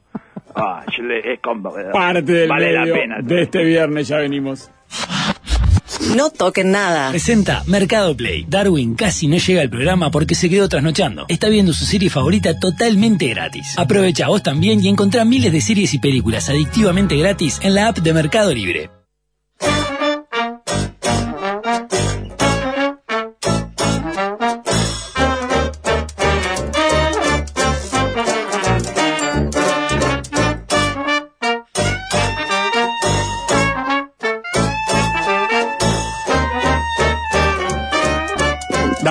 [0.54, 3.16] Ah, yo le- es como- parte del Vale medio la pena.
[3.22, 4.70] de este viernes, ya venimos.
[6.14, 7.10] No toquen nada.
[7.10, 8.44] Presenta Mercado Play.
[8.48, 11.26] Darwin casi no llega al programa porque se quedó trasnochando.
[11.28, 13.74] Está viendo su serie favorita totalmente gratis.
[13.78, 17.98] Aprovecha vos también y encontrá miles de series y películas adictivamente gratis en la app
[17.98, 18.90] de Mercado Libre.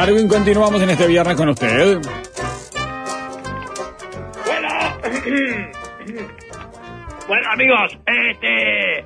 [0.08, 1.98] Darwin, continuamos en este viernes con usted.
[4.46, 4.70] Bueno,
[7.28, 9.04] bueno amigos, este, eh,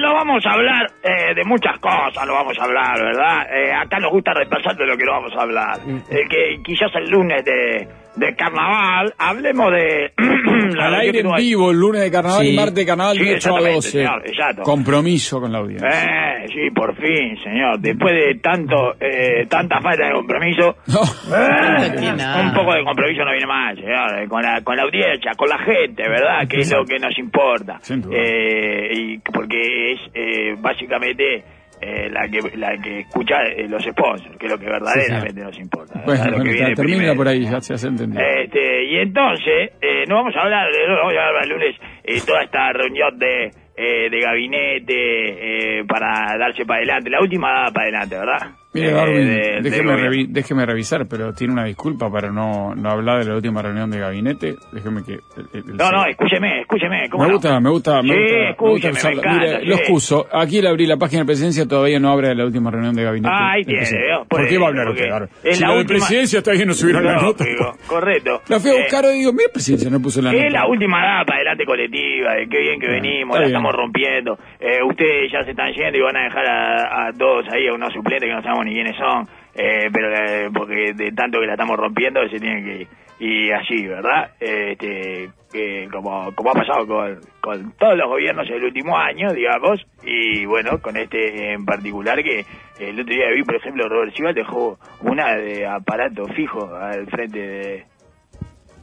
[0.00, 3.46] no vamos a hablar eh, de muchas cosas, no vamos a hablar, ¿verdad?
[3.54, 5.80] Eh, acá nos gusta repasar de lo que no vamos a hablar.
[6.08, 10.12] Eh, que quizás el lunes de, de carnaval hablemos de
[10.78, 12.52] Al aire en vivo, el lunes de carnaval Sí.
[12.52, 13.90] y martes de carnaval Sí, de 8 a exactamente, 12.
[13.90, 14.62] señor, exacto.
[14.62, 15.88] Compromiso con la audiencia.
[15.88, 17.78] Eh, sí, por fin, señor.
[17.80, 21.00] Después de tanto, eh, tanta falta de compromiso, No.
[21.02, 22.42] eh, Que nada.
[22.42, 24.18] un poco de compromiso no viene mal, señor.
[24.22, 26.46] eh, Con la, con la audiencia, con la gente, ¿verdad?
[26.48, 27.78] Que es lo que nos importa.
[27.82, 28.16] Sin duda.
[28.18, 31.44] Eh, y porque es eh, básicamente
[31.82, 35.58] eh, la que la que escucha eh, los sponsors, que es lo que verdaderamente nos
[35.58, 36.00] importa.
[36.06, 38.22] Bueno, Lo que bueno, viene termina por ahí, ya se hace entendido.
[38.22, 41.76] Este, y entonces, eh, no vamos a hablar, de, no vamos a hablar el lunes,
[42.04, 47.70] eh, toda esta reunión de, eh, de gabinete eh, para darse para adelante, la última
[47.72, 48.61] para adelante, ¿verdad?
[48.74, 52.90] Mire, Eh, Darwin, de- déjeme, revi- déjeme revisar, pero tiene una disculpa para no, no
[52.90, 54.54] hablar de la última reunión de gabinete.
[54.72, 55.12] Déjeme que...
[55.12, 57.08] el- el- No, no, escúcheme, escúcheme.
[57.10, 57.34] ¿cómo Me no?
[57.36, 58.32] gusta, me gusta, me Sí, gusta.
[58.34, 59.20] me gusta escúcheme, me usarla.
[59.20, 59.66] encanta, Mire, sí.
[59.66, 60.26] lo excuso.
[60.32, 63.34] Aquí le abrí la página de presidencia, todavía no abre la última reunión de gabinete.
[63.34, 63.84] Ah, ahí tiene.
[64.28, 65.08] ¿Por Por qué va a hablar usted?
[65.10, 65.28] Darwin?
[65.52, 67.44] Si la la de presidencia todavía no subieron la No, nota.
[67.44, 68.40] digo, correcto.
[68.48, 70.46] La fui a Eh, buscar y digo, mira, presidencia no puso la nota.
[70.46, 73.72] Es la última dada para adelante colectiva, de qué bien que venimos, está la estamos
[73.74, 74.38] rompiendo.
[74.58, 77.92] Eh, ustedes ya se están yendo y van a dejar a, todos ahí, a unos
[77.92, 81.52] suplentes que no sabemos ni quiénes son, eh, pero eh, porque de tanto que la
[81.52, 82.88] estamos rompiendo se tienen que ir.
[83.18, 84.32] Y así, ¿verdad?
[84.40, 89.80] Este, que como, como ha pasado con, con todos los gobiernos el último año, digamos,
[90.02, 92.44] y bueno, con este en particular que
[92.80, 97.38] el otro día vi, por ejemplo, Robert Sival dejó una de aparato fijo al frente
[97.38, 97.84] de,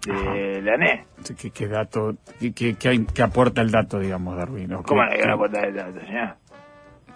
[0.06, 1.04] de la NE.
[1.42, 4.72] ¿Qué, qué dato, qué, qué- qué aporta el dato, digamos, Darwin?
[4.74, 6.36] ¿O ¿Cómo la puerta de datos, señor?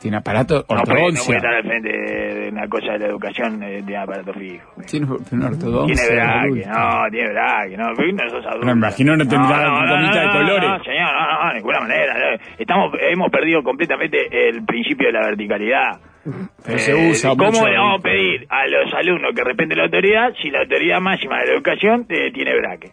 [0.04, 1.26] ¿Tiene aparato No puede, no ortodoncia?
[1.26, 4.70] puede estar al frente de una cosa de la educación eh, de aparato fijo.
[4.86, 5.96] ¿Tiene una ortodoncia?
[5.96, 8.66] Tiene braque, no, tiene braque, no, no sos adulto.
[8.66, 10.70] No, imagino no tendrá gomita de colores.
[10.70, 12.14] No, señor, no, no, de ninguna manera.
[12.20, 12.38] no.
[12.60, 14.18] Estamos, hemos perdido completamente
[14.50, 16.00] el principio de la verticalidad.
[16.66, 17.68] Pero se Eh, usa ¿Cómo mucho.
[17.68, 21.40] le vamos a pedir a los alumnos que respeten la autoridad si la autoridad máxima
[21.40, 22.92] de la educación eh, tiene braque?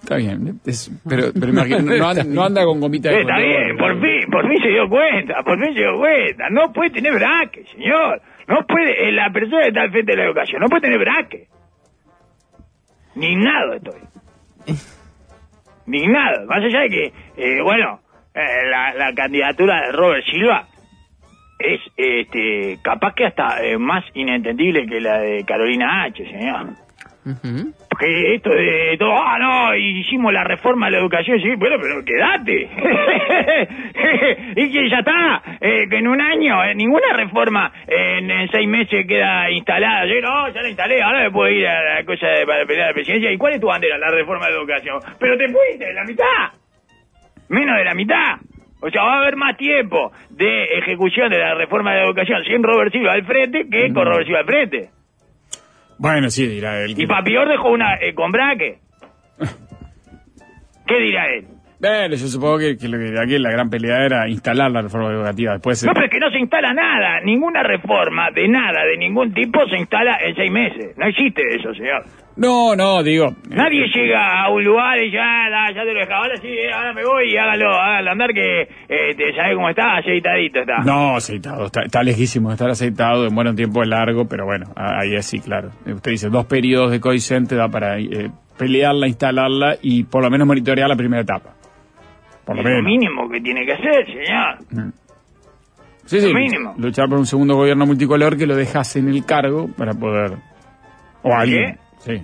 [0.00, 1.62] Está bien, es- pero, pero no,
[2.08, 3.48] anda, no anda con gomita de Eh, está color.
[3.48, 6.50] bien, por fin, por fin se dio cuenta, por fin se dio cuenta.
[6.50, 8.20] No puede tener braque, señor.
[8.48, 10.98] No puede, eh, la persona que está al frente de la educación no puede tener
[10.98, 11.46] braque.
[13.14, 14.00] Indignado estoy.
[15.86, 16.46] Indignado.
[16.46, 18.00] Más allá de que, eh, bueno,
[18.34, 20.66] eh, la, la candidatura de Robert Silva
[21.64, 26.84] es este capaz que hasta eh, más inentendible que la de Carolina H, señor.
[27.88, 32.04] Porque esto de todo, ah, no, hicimos la reforma de la educación, sí, bueno, pero
[32.04, 32.68] quédate.
[34.56, 38.68] y que ya está, eh, que en un año, eh, ninguna reforma en, en seis
[38.68, 40.04] meses queda instalada.
[40.04, 42.88] Yo, no, ya la instalé, ahora me puedo ir a la cosa de, para pelear
[42.88, 43.32] la presidencia.
[43.32, 43.96] ¿Y cuál es tu bandera?
[43.96, 45.00] La reforma de la educación.
[45.18, 46.52] Pero te fuiste, la mitad.
[47.48, 48.36] Menos de la mitad.
[48.80, 52.44] O sea, va a haber más tiempo de ejecución de la reforma de la educación
[52.44, 54.90] sin Robert Silva al frente que con Robert Silva al frente.
[55.98, 56.94] Bueno, sí, dirá él.
[56.96, 58.78] Y Papior dejó una eh, con braque.
[60.86, 61.46] ¿Qué dirá él?
[61.84, 65.10] Bueno, yo supongo que, que lo que aquí la gran pelea era instalar la reforma
[65.12, 65.52] educativa.
[65.52, 67.20] Después se- No, pero es que no se instala nada.
[67.22, 70.96] Ninguna reforma de nada, de ningún tipo, se instala en seis meses.
[70.96, 72.04] No existe eso, señor.
[72.36, 73.26] No, no, digo.
[73.28, 76.22] eh, Nadie llega a un lugar y ya, da, ya te lo dejaba.
[76.24, 79.68] Ahora sí, eh, ahora me voy y hágalo, hágalo andar que eh, te sabe cómo
[79.68, 80.78] está, aceitadito está.
[80.84, 85.14] No, aceitado, está, está lejísimo de estar aceitado, demora un tiempo largo, pero bueno, ahí
[85.14, 85.68] es sí, claro.
[85.86, 90.22] Eh, Usted dice, dos periodos de COICEN te da para eh, pelearla, instalarla y por
[90.24, 91.50] lo menos monitorear la primera etapa.
[92.44, 94.92] Por lo Es lo mínimo que tiene que hacer, señor.
[96.06, 96.74] Sí, sí, lo mínimo.
[96.76, 100.32] luchar por un segundo gobierno multicolor que lo dejas en el cargo para poder...
[101.22, 101.42] O a ¿Qué?
[101.42, 101.78] alguien.
[102.00, 102.22] Sí.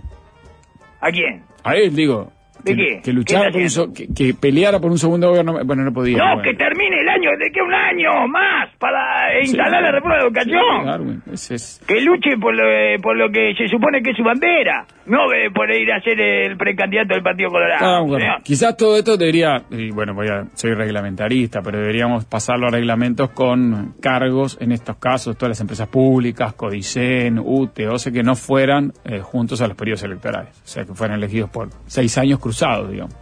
[1.01, 1.43] ¿A quién?
[1.65, 2.31] A él, digo.
[2.65, 3.01] ¿De que, qué?
[3.03, 5.65] Que luchara ¿Qué por un está so- que, que peleara por un segundo gobierno...
[5.65, 6.19] Bueno, no podía.
[6.19, 6.43] No, bueno.
[6.43, 9.01] que termine el año, de que un año más para
[9.43, 11.23] Sí, instalar la reforma de educación.
[11.33, 11.81] Es...
[11.87, 15.33] que luche por lo, eh, por lo que se supone que es su bandera, no
[15.33, 17.85] eh, por ir a ser el precandidato del Partido Colorado.
[17.87, 22.67] Ah, bueno, quizás todo esto debería, y bueno, voy a, soy reglamentarista, pero deberíamos pasarlo
[22.69, 28.23] a reglamentos con cargos, en estos casos, todas las empresas públicas, Codicen, UTE, OCE, que
[28.23, 32.17] no fueran eh, juntos a los periodos electorales, o sea, que fueran elegidos por seis
[32.19, 32.50] años cruzados,
[32.89, 33.15] digamos.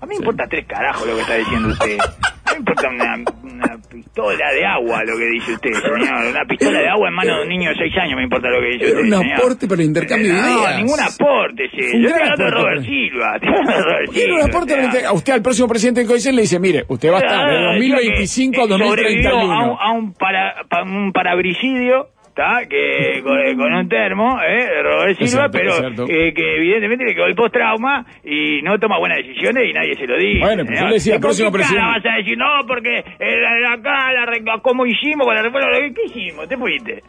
[0.00, 1.98] A mí me importa tres carajos lo que está diciendo usted.
[1.98, 6.26] A mí me importa una, una pistola de agua lo que dice usted, señor.
[6.30, 8.60] Una pistola de agua en mano de un niño de seis años me importa lo
[8.60, 9.38] que dice usted, un señor.
[9.38, 10.76] aporte para el intercambio de no, ideas.
[10.76, 11.96] ningún aporte, sí.
[11.96, 13.34] Un Yo estoy gran hablando de Robert Silva.
[13.36, 16.06] estoy Robert Tiene un Silva, aporte o para el a usted, al próximo presidente de
[16.06, 18.86] Codicen, le dice, mire, usted va a estar de Ah, 2025 a yo que, eh,
[18.86, 19.30] 2031.
[19.30, 22.66] sobrevivió A un, a un, para, pa- un parabricidio, ¿está?
[22.68, 24.82] Que con, con un termo, ¿eh?
[24.82, 29.18] Robert Silva, cierto, pero eh, que evidentemente le quedó el post-trauma y no toma buenas
[29.18, 30.40] decisiones y nadie se lo dice.
[30.40, 32.98] Bueno, pero yo le decía al ¿Y con próximo presidente- vas a decir, no, porque
[32.98, 35.68] eh, acá, la, re- ¿cómo hicimos con la reforma?
[35.94, 36.46] ¿Qué hicimos?
[36.48, 37.02] ¿Te fuiste?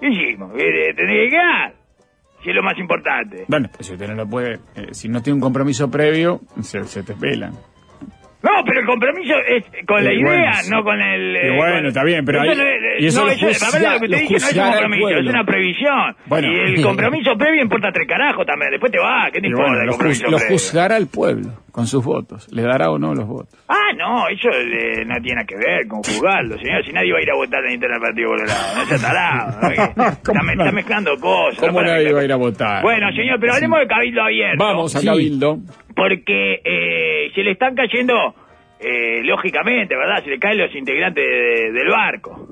[0.00, 0.52] ¿Qué hicimos?
[0.56, 1.72] ¿Qué- ¿Tenés que quedar?
[2.42, 3.44] Si es lo más importante.
[3.48, 6.82] Bueno, pues si usted no lo puede, eh, si no tiene un compromiso previo, se,
[6.84, 7.52] se te pelan.
[8.42, 10.70] No, pero el compromiso es con la idea, bueno, sí.
[10.70, 11.36] no con el...
[11.36, 13.92] Y bueno, está bien, pero eso ahí- no es- y eso no, lo eso, juzga-
[13.94, 15.30] lo que lo te dije no es un compromiso, es pueblo.
[15.30, 16.16] una previsión.
[16.26, 16.48] Bueno.
[16.48, 19.68] Y el compromiso previo importa tres carajos también, después te va, ¿qué te Y importa
[19.68, 20.52] bueno, el lo, compromiso juz- lo previo?
[20.54, 22.48] juzgará el pueblo con sus votos.
[22.50, 23.60] ¿Le dará o no los votos?
[23.68, 27.18] Ah, no, eso eh, no tiene nada que ver con juzgarlo, señor, si nadie va
[27.18, 29.68] a ir a votar en internet Partido Colorado, no sea tarado, ¿no?
[29.68, 31.60] Que está, ¿Cómo me- está mezclando cosas.
[31.60, 32.82] ¿Cómo nadie va a ir a votar?
[32.82, 34.64] Bueno, señor, pero hablemos de Cabildo Abierto.
[34.64, 35.06] Vamos a Sí.
[36.08, 38.34] Porque eh, se le están cayendo,
[38.80, 40.24] eh, lógicamente, ¿verdad?
[40.24, 42.48] Se le caen los integrantes de- del barco.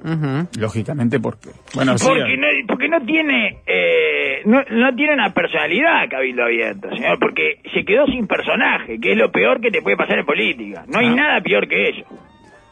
[0.59, 1.49] Lógicamente, ¿por qué?
[1.75, 6.91] Bueno, sí, Porque no, porque no tiene eh, no, no tiene una personalidad Cabildo Abierto,
[6.91, 10.27] señor, porque se quedó sin personaje, que es lo peor que te puede pasar en
[10.27, 10.85] política.
[10.87, 11.15] No hay Ah.
[11.15, 12.05] nada peor que eso.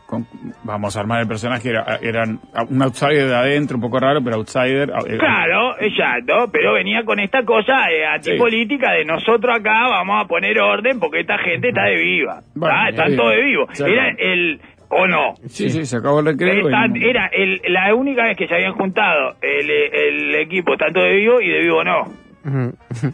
[0.06, 0.26] Con-
[0.64, 1.70] vamos a armar el personaje.
[1.70, 4.90] Era, eran un outsider de adentro, un poco raro, pero outsider.
[4.90, 10.28] eh, Claro, exacto, pero venía con esta cosa eh, antipolítica de nosotros acá vamos a
[10.28, 12.40] poner orden porque esta gente está de viva.
[12.54, 12.88] Bueno, ¿ah?
[12.88, 13.66] está Están todos de vivo.
[13.72, 14.60] Sí, Era el...
[14.88, 15.34] ¿O no?
[15.46, 16.70] Sí, sí, se acabó el recreo.
[16.94, 21.12] y era el, la única vez que se habían juntado el, el equipo tanto de
[21.16, 22.04] vivo y de vivo no.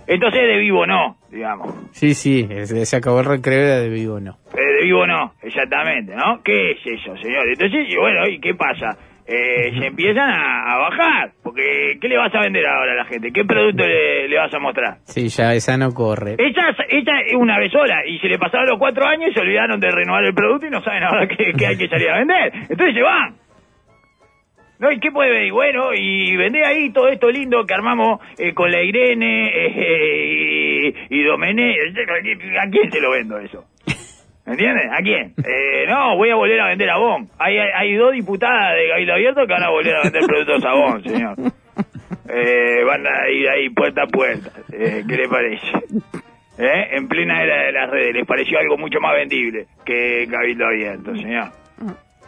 [0.06, 1.74] Entonces de vivo no, digamos.
[1.92, 4.32] Sí, sí, se acabó el recreo era de vivo, no.
[4.54, 6.42] Eh, de vivo no, exactamente, ¿no?
[6.44, 7.48] ¿Qué es eso, señor?
[7.48, 8.96] Entonces, y bueno, ¿y qué pasa?
[9.24, 13.04] Eh, se empiezan a, a bajar, porque ¿qué le vas a vender ahora a la
[13.04, 13.30] gente?
[13.32, 14.96] ¿Qué producto le, le vas a mostrar?
[15.04, 16.34] Sí, ya esa no corre.
[16.38, 19.40] Ella, ella es una vez sola y se le pasaron los cuatro años y se
[19.40, 22.18] olvidaron de renovar el producto y no saben ahora qué, qué hay que salir a
[22.18, 22.52] vender.
[22.68, 23.36] Entonces se van.
[24.82, 24.90] ¿No?
[24.90, 25.52] ¿Y qué puede venir?
[25.52, 31.20] Bueno, y vender ahí todo esto lindo que armamos eh, con la Irene eh, y,
[31.20, 31.76] y Domené.
[32.60, 33.64] ¿A quién se lo vendo eso?
[34.44, 34.86] ¿Entiendes?
[34.90, 35.34] ¿A quién?
[35.38, 37.28] Eh, no, voy a volver a vender Avon.
[37.38, 40.64] Hay, hay, hay dos diputadas de Cabildo Abierto que van a volver a vender productos
[40.64, 41.36] Avon, señor.
[42.28, 44.50] Eh, van a ir ahí puerta a puerta.
[44.72, 45.66] Eh, ¿Qué le parece?
[46.58, 46.88] ¿Eh?
[46.96, 51.14] En plena era de las redes, les pareció algo mucho más vendible que Cabildo Abierto,
[51.14, 51.50] señor.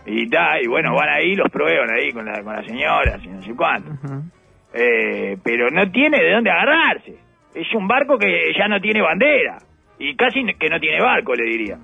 [0.06, 3.28] Y ta, y bueno, van ahí, los prueban ahí con la, con la señora, y
[3.28, 3.90] no sé cuánto.
[4.74, 7.16] Eh, pero no tiene de dónde agarrarse.
[7.54, 9.58] Es un barco que ya no tiene bandera.
[9.98, 11.78] Y casi que no tiene barco, le diría.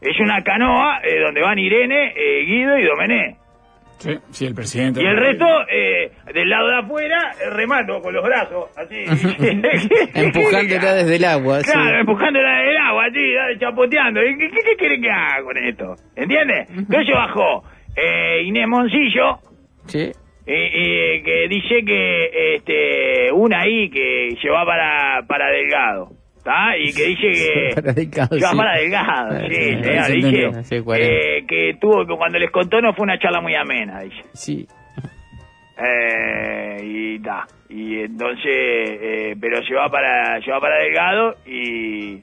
[0.00, 3.36] Es una canoa eh, donde van Irene, eh, Guido y Domené.
[4.00, 5.02] Sí, sí, el presidente.
[5.02, 9.04] Y el resto, eh, del lado de afuera, eh, remato con los brazos, así.
[10.14, 11.60] Empujándola desde el agua.
[11.60, 11.70] sí.
[11.70, 14.22] Claro, empujándola del agua, así, chapoteando.
[14.24, 15.94] ¿Y ¿Qué, qué, qué quieren que haga con esto?
[16.16, 16.68] ¿Entiendes?
[16.70, 17.64] Entonces bajó
[17.96, 19.38] eh, Inés Moncillo,
[19.86, 19.98] Sí.
[20.00, 20.12] eh,
[20.46, 26.08] eh, que dice que este una ahí que lleva para, para Delgado.
[26.40, 26.76] ¿Está?
[26.78, 27.20] Y que dice
[27.74, 27.74] que...
[27.80, 28.56] Para Delgado, Lleva sí.
[28.56, 30.62] para Delgado, Ah, sí, sí, señor, sí, dice entendió.
[30.64, 31.08] Sí, cuál es.
[31.10, 34.22] eh, que tuvo que cuando les contó no fue una charla muy amena, dice.
[34.32, 34.66] Sí.
[35.82, 37.46] Eh, y ta.
[37.68, 42.22] Y entonces, eh, pero se va para, se va para Delgado y,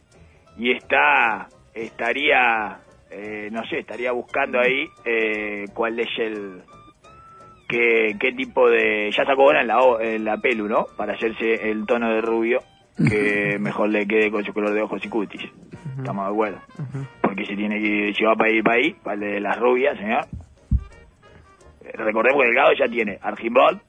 [0.57, 2.77] y está, estaría,
[3.09, 6.61] eh, no sé, estaría buscando ahí eh, cuál es el,
[7.67, 10.85] qué, qué tipo de, ya sacó ahora en la, o- en la pelu, ¿no?
[10.97, 12.59] Para hacerse el tono de rubio
[12.97, 15.41] que mejor le quede con su color de ojos y cutis.
[15.97, 16.59] Estamos de acuerdo.
[17.21, 19.97] Porque se tiene que, si va para ir para ahí, para el de las rubias,
[19.97, 20.25] señor.
[21.81, 23.79] Eh, Recordemos que Delgado ya tiene Argimbol,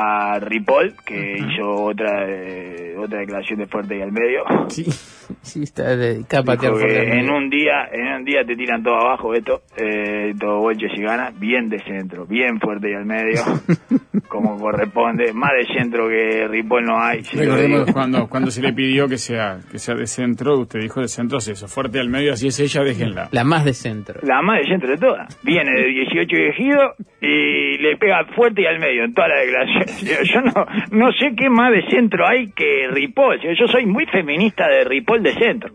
[0.00, 4.44] a Ripoll, que hizo otra eh, otra declaración de fuerte y al medio.
[4.68, 4.84] Sí.
[5.42, 8.82] Sí, está dedicada a patear Dijo que en un día en un día te tiran
[8.82, 13.04] todo abajo esto, eh, todo bolches y ganas, bien de centro, bien fuerte y al
[13.04, 13.42] medio,
[14.28, 17.22] como corresponde, más de centro que Ripoll no hay.
[17.32, 21.08] Recordemos cuando, cuando se le pidió que sea, que sea de centro, usted dijo de
[21.08, 23.28] centro es eso, fuerte al medio, así es ella, déjenla.
[23.32, 24.20] La más de centro.
[24.22, 25.38] La más de centro de todas.
[25.44, 29.40] Viene de 18 de ejido y le pega fuerte y al medio en toda la
[29.40, 29.87] declaración.
[30.24, 33.40] Yo no, no sé qué más de centro hay que Ripoll.
[33.40, 35.70] Yo soy muy feminista de Ripoll de centro.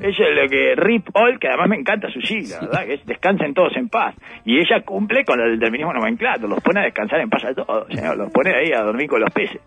[0.00, 2.86] Eso es lo que Ripoll, que además me encanta su sigla, ¿verdad?
[2.86, 4.14] Que es descansen todos en paz.
[4.44, 6.46] Y ella cumple con el determinismo nomenclato.
[6.46, 8.16] Los pone a descansar en paz a todos, señor.
[8.16, 9.60] Los pone ahí a dormir con los peces.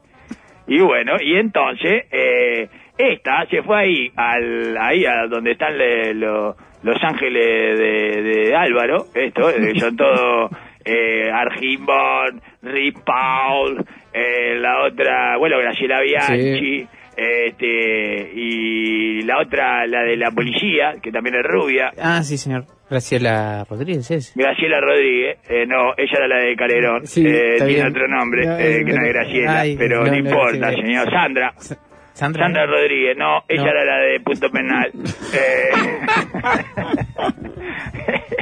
[0.67, 6.13] Y bueno, y entonces, eh, esta se fue ahí, al, ahí a donde están le-
[6.13, 10.51] lo- los ángeles de, de Álvaro, esto, eh, son todos
[10.89, 20.03] eh, Argimbon, Rip Paul, eh, la otra, bueno, Graciela Bianchi, este, y la otra, la
[20.03, 22.63] de la policía, que también es rubia, Ah, sí, señor.
[22.89, 24.33] Graciela Rodríguez es.
[24.35, 27.87] Graciela Rodríguez, eh, no, ella era la de Calerón, Sí, eh, tiene bien.
[27.87, 29.13] otro nombre, No, eh, que no es.
[29.13, 31.07] Graciela, Ay, pero no, no, importa, señor.
[31.11, 31.53] Sandra,
[32.19, 32.43] Sandra.
[32.43, 33.69] Sandra Rodríguez, no, ella No.
[33.69, 34.91] era la de Punto Penal.
[35.31, 35.69] Eh,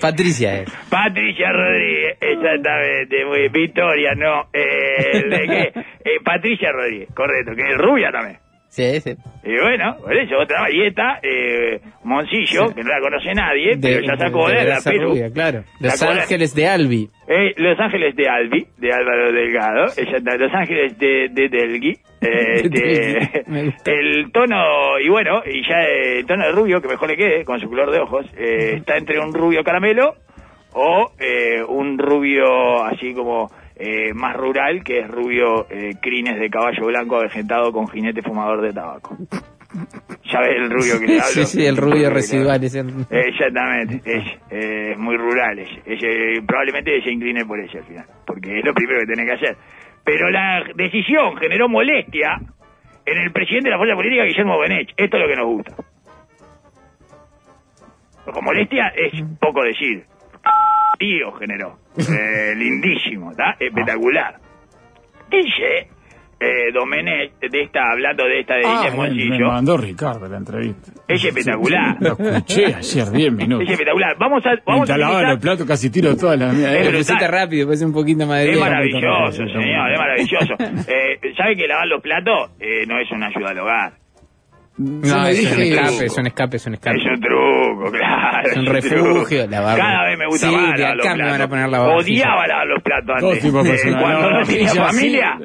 [0.01, 0.69] Patricia es.
[0.89, 3.49] Patricia Rodríguez, exactamente, muy.
[3.49, 5.71] Victoria, no, eh.
[5.73, 8.37] Eh, Patricia Rodríguez, correcto, que es rubia también.
[8.69, 9.11] Sí, sí.
[9.43, 12.75] Y bueno, por eso otra esta, eh, Moncillo, Sí.
[12.75, 15.09] que no la conoce nadie, pero ya sacó de, la Raza Perú.
[15.11, 15.63] Rubia, claro.
[15.79, 17.09] Los la- Ángeles de Albi.
[17.27, 23.43] Eh, Los Ángeles de Albi, de Álvaro Delgado, Los Ángeles de, de Delgui, eh, este,
[23.85, 27.59] el tono, y bueno, y ya el tono de rubio, que mejor le quede, con
[27.59, 30.15] su color de ojos, eh, está entre un rubio caramelo
[30.73, 36.49] o eh, un rubio así como eh, más rural, que es rubio eh, crines de
[36.49, 39.15] caballo blanco avejentado con jinete fumador de tabaco.
[40.31, 41.27] ¿Ya ves el rubio que le hablo?
[41.27, 42.63] Sí, sí, el rubio residual.
[42.63, 47.85] Exactamente, es, eh, es muy rural, es, es, eh, probablemente se incline por ella al
[47.85, 49.57] final, porque es lo primero que tiene que hacer.
[50.03, 52.39] Pero la decisión generó molestia
[53.05, 54.89] en el presidente de la fuerza política, Guillermo Benech.
[54.97, 55.75] Esto es lo que nos gusta.
[58.25, 60.03] Con molestia es poco decir.
[60.97, 61.77] Tío generó.
[61.97, 63.55] Eh, lindísimo, ¿está?
[63.59, 64.35] Espectacular.
[65.29, 65.89] Dice
[66.39, 70.91] eh, Domenech, de esta, hablando de esta de Ah, me, me mandó Ricardo la entrevista.
[71.07, 71.97] es espectacular.
[71.99, 73.69] Lo escuché ayer 10 Es minutos.
[73.69, 74.15] espectacular.
[74.19, 76.71] Vamos a, vamos a lavaba los platos casi tiro todas las mías.
[76.71, 76.97] Es Eh, brutal.
[76.99, 80.53] pusiste rápido, parece un poquito más de Es maravilloso, señor, es maravilloso.
[80.91, 83.93] Eh, ¿Sabe que lavar los platos eh, no es una ayuda al hogar?
[84.77, 86.97] No, es un escape, es un escape, es un escape.
[86.97, 88.47] Es un truco, claro.
[88.47, 88.73] Es un truco.
[88.73, 89.77] refugio, lavar.
[89.77, 91.31] Cada vez me gusta Sí, más los me platos.
[91.31, 92.25] van a poner lavavajillas.
[92.27, 93.43] Odiaba lavar los platos Todo antes.
[93.43, 94.01] tipo Eh, personas.
[94.03, 95.37] cuando no tenía familia,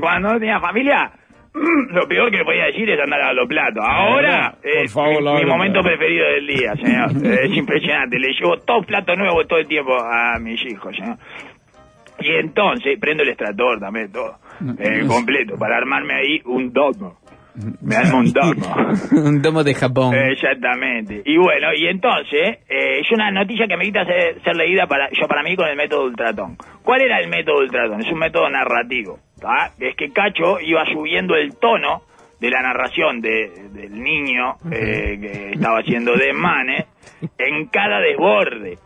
[0.00, 1.10] cuando no tenía familia,
[1.52, 3.84] lo peor que le podía decir es andar a los platos.
[3.86, 5.98] Ahora, es favor, mi, momento platos.
[5.98, 7.10] preferido del día, señor.
[7.44, 8.18] Es impresionante.
[8.18, 11.16] Le llevo todo plato nuevo todo el tiempo a mis hijos, señor.
[12.20, 14.36] Y entonces prendo el extractor también, todo.
[14.78, 17.12] eh, completo, para armarme ahí un dogma.
[17.82, 18.76] Me armo un tomo.
[19.12, 20.14] Un tomo de Japón.
[20.14, 21.22] Exactamente.
[21.24, 25.08] Y bueno, y entonces, eh, es una noticia que me quita ser, ser leída para
[25.10, 26.56] yo para mí con el método Ultratón.
[26.82, 28.00] ¿Cuál era el método Ultratón?
[28.00, 29.18] Es un método narrativo.
[29.40, 29.70] ¿tá?
[29.78, 32.02] Es que Cacho iba subiendo el tono
[32.40, 36.86] de la narración de- del niño eh, que estaba haciendo desmanes
[37.38, 38.78] en cada desborde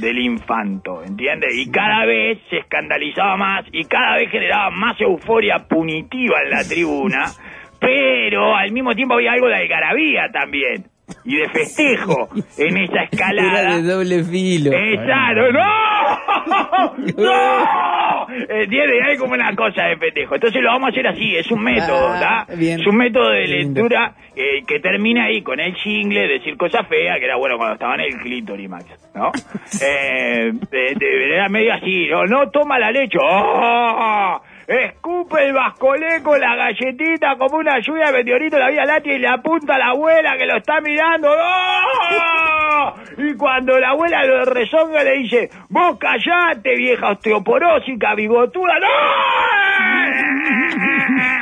[0.00, 1.50] del infanto, ¿entiendes?
[1.54, 6.64] Y cada vez se escandalizaba más y cada vez generaba más euforia punitiva en la
[6.66, 7.26] tribuna,
[7.80, 10.84] pero al mismo tiempo había algo de algarabía también
[11.24, 13.60] y de festejo en esa escalada.
[13.62, 14.72] Era de doble filo.
[14.72, 16.94] Exacto, ¡no!
[17.16, 18.26] ¡No!
[18.30, 19.02] ¿Entiendes?
[19.06, 20.34] Hay como una cosa de festejo.
[20.34, 22.54] Entonces lo vamos a hacer así, es un método, Ah, ¿tá?
[22.54, 22.80] bien.
[22.80, 27.18] Es un método de lectura eh, que termina ahí con el jingle, decir cosas feas,
[27.18, 28.68] que era bueno cuando estaba en el clítoris,
[29.14, 29.32] ¿no?
[29.82, 32.24] Eh, de- de- era medio así, ¿no?
[32.26, 34.40] No toma la leche, ¡oh!
[34.68, 39.18] Escupe el bascolé con la galletita como una lluvia de meteorito la Vía Láctea y
[39.18, 41.30] le apunta a la abuela que lo está mirando.
[41.30, 42.92] ¡Oh!
[43.16, 48.78] Y cuando la abuela lo rezonga le dice, vos callate vieja osteoporósica, bigotuda.
[48.78, 48.88] ¡No!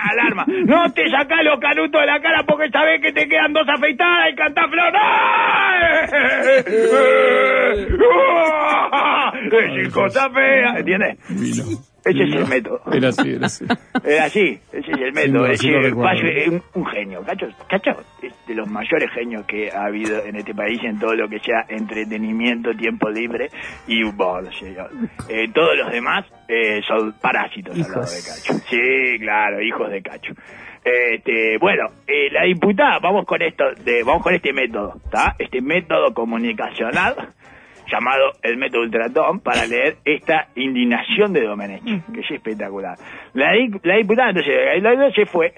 [0.08, 0.44] Alarma.
[0.46, 4.30] No te sacás los canutos de la cara porque sabés que te quedan dos afeitadas
[4.32, 4.92] y cantás flor.
[7.98, 9.78] ¡No!
[9.82, 11.95] Es cosa fea, ¿entiendes?
[12.06, 12.80] Ese es el método.
[12.92, 13.64] Era así, era así.
[14.04, 15.54] Es así, ese es el método.
[15.54, 15.70] sí.
[15.94, 17.22] Payo es un, un genio.
[17.22, 17.90] Cacho, Cacho
[18.22, 21.40] es de los mayores genios que ha habido en este país en todo lo que
[21.40, 23.48] sea entretenimiento, tiempo libre
[23.88, 24.02] y
[24.58, 24.90] señor.
[25.28, 28.52] Eh, todos los demás eh, son parásitos al lado de Cacho.
[28.68, 30.32] Sí, claro, hijos de Cacho.
[30.84, 35.34] Este, bueno, eh, la diputada, vamos con esto, de, vamos con este método, ¿está?
[35.36, 37.34] Este método comunicacional
[37.90, 42.96] llamado el método Ultratón para leer esta indignación de Domenech, que es espectacular.
[43.34, 45.52] La, la diputada entonces la, se fue,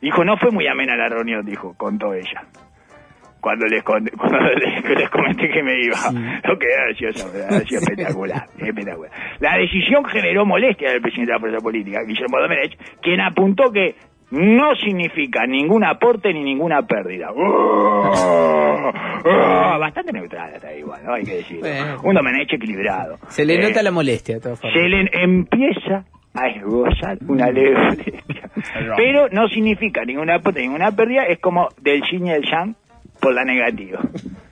[0.00, 2.42] dijo, no fue muy amena la reunión, dijo, contó ella.
[3.40, 5.96] Cuando les, cuando les, les comenté que me iba,
[6.44, 9.10] lo que era gracioso, gracioso, espectacular, espectacular.
[9.40, 13.94] La decisión generó molestia del presidente de la fuerza política, Guillermo Domenech, quien apuntó que
[14.30, 17.30] no significa ningún aporte ni ninguna pérdida.
[17.36, 18.92] ¡Oh!
[19.24, 19.78] ¡Oh!
[19.78, 21.14] Bastante neutral hasta ahí, igual, ¿no?
[21.14, 21.62] Hay que decirlo.
[21.62, 22.00] Bueno.
[22.04, 23.18] Un Domenech equilibrado.
[23.28, 24.80] Se le Eh, nota la molestia, de todas formas.
[24.80, 26.04] se le empieza
[26.34, 28.20] a esbozar una leve molestia.
[28.74, 28.96] Ahí va.
[28.96, 32.74] Pero no significa ninguna aporte, ninguna pérdida, es como del yin y el yang
[33.20, 34.00] por la negativa.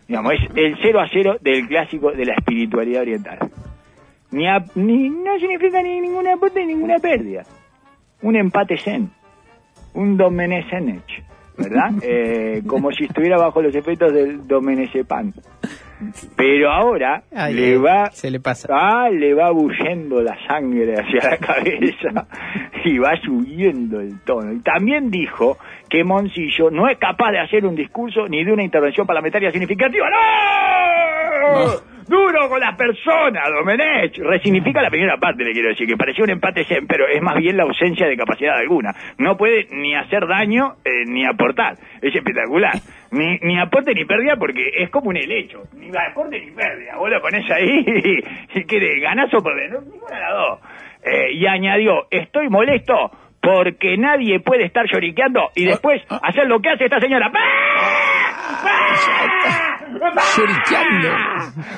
[0.08, 3.38] Digamos, es el 0 a 0 del clásico de la espiritualidad oriental.
[4.30, 7.42] Ni, a- ni no significa ni ningún aporte ni ninguna pérdida.
[8.22, 9.10] Un empate zen.
[9.94, 11.24] Un domenesenech.
[11.56, 11.90] ¿Verdad?
[12.02, 15.32] Eh, como si estuviera bajo los efectos del domenesepan.
[16.36, 18.68] Pero ahora Ay, le va Se le pasa.
[18.70, 22.26] Ah, le va bullendo la sangre hacia la cabeza
[22.84, 24.52] y va subiendo el tono.
[24.52, 25.56] Y también dijo
[25.88, 30.06] que Moncillo no es capaz de hacer un discurso ni de una intervención parlamentaria significativa.
[30.10, 31.93] ¡No!
[32.06, 34.18] Duro con las personas, Domenech.
[34.18, 37.36] Resignifica la primera parte, le quiero decir, que parecía un empate zen, pero es más
[37.36, 38.92] bien la ausencia de capacidad alguna.
[39.18, 41.74] No puede ni hacer daño eh, ni aportar.
[42.02, 42.74] Es espectacular.
[43.10, 45.62] Ni, ni aporte ni pérdida porque es como un helecho.
[45.74, 46.96] Ni aporte ni pérdida.
[46.96, 49.72] Vos lo pones ahí y, y que ganás o perdés.
[49.72, 50.60] No, ninguna de las dos.
[51.04, 56.70] Eh, y añadió, estoy molesto porque nadie puede estar lloriqueando y después hacer lo que
[56.70, 57.30] hace esta señora.
[60.36, 61.08] Lloriqueando.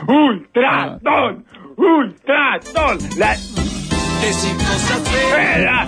[0.09, 1.45] ¡Ultratón!
[1.77, 2.99] ¡Ultratón!
[3.19, 3.35] La...
[5.63, 5.87] La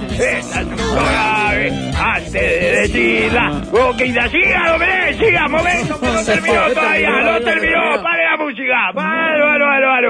[1.03, 3.63] grave antes de decirla.
[3.73, 8.03] Ok, la siga, Domenech, siga, momento, que no terminó todavía, no terminó.
[8.03, 10.09] Pare la música, pare, pare.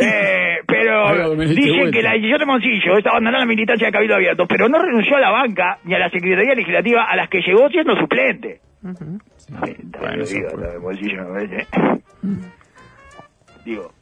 [0.00, 4.46] Eh, pero dicen que la decisión de Moncillo es abandonar la militancia de Cabildo Abierto,
[4.48, 7.68] pero no renunció a la banca ni a la Secretaría Legislativa a las que llegó
[7.68, 8.60] siendo suplente.
[9.66, 11.66] Eh, Bueno, digo, lo de Moncillo me parece.
[13.64, 13.92] Digo.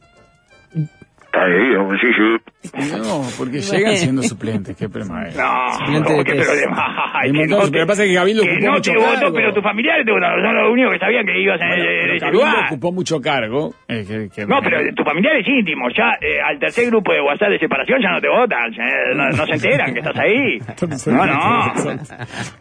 [2.97, 5.35] No, porque llegan siendo suplentes, qué problema es.
[5.35, 8.49] No, Suplente de qué Hay un que montón, no te- pero pasa que Gabildo que
[8.51, 9.33] ocupó no mucho te votó, cargo.
[9.35, 11.97] pero tus familiares te votaron, son los únicos que sabían que ibas en, Bueno, en
[12.01, 12.65] pero ese lugar.
[12.65, 13.73] ocupó mucho cargo.
[13.87, 17.49] eh, que- que- No, pero tus familiares íntimos, ya eh, al tercer grupo de WhatsApp
[17.49, 18.83] de separación ya no te votan, ya,
[19.15, 20.59] no, no se enteran que estás ahí.
[21.07, 21.73] No, no.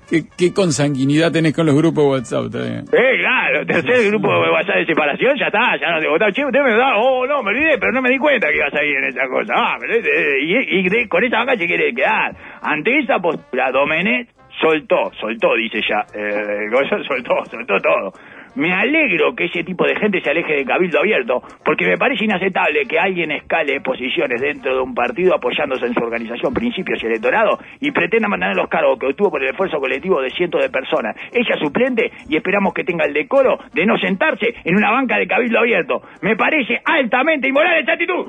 [0.08, 2.52] ¿Qué, qué consanguinidad tenés con los grupos de WhatsApp?
[2.52, 2.84] bien.
[2.92, 6.34] Eh, claro, tercer grupo de WhatsApp de separación, ya está, ya no te votaron.
[6.34, 8.90] Che, usted me da, oh, no, me olvidé, pero no me di cuenta que ahí
[8.90, 9.52] en esa cosa.
[9.56, 12.34] Ah, pero, eh, y, con esa vaca se quiere quedar.
[12.62, 14.28] Ante esa postura, Domenech
[14.60, 16.68] soltó, soltó, dice ya, eh,
[17.08, 18.12] soltó, soltó todo.
[18.56, 22.24] Me alegro que ese tipo de gente se aleje de Cabildo Abierto, porque me parece
[22.24, 27.06] inaceptable que alguien escale posiciones dentro de un partido apoyándose en su organización, principios y
[27.06, 30.70] electorado y pretenda mantener los cargos que obtuvo por el esfuerzo colectivo de cientos de
[30.70, 31.16] personas.
[31.32, 35.26] Ella suplente y esperamos que tenga el decoro de no sentarse en una banca de
[35.26, 36.02] Cabildo Abierto.
[36.22, 38.26] Me parece altamente inmoral esta actitud.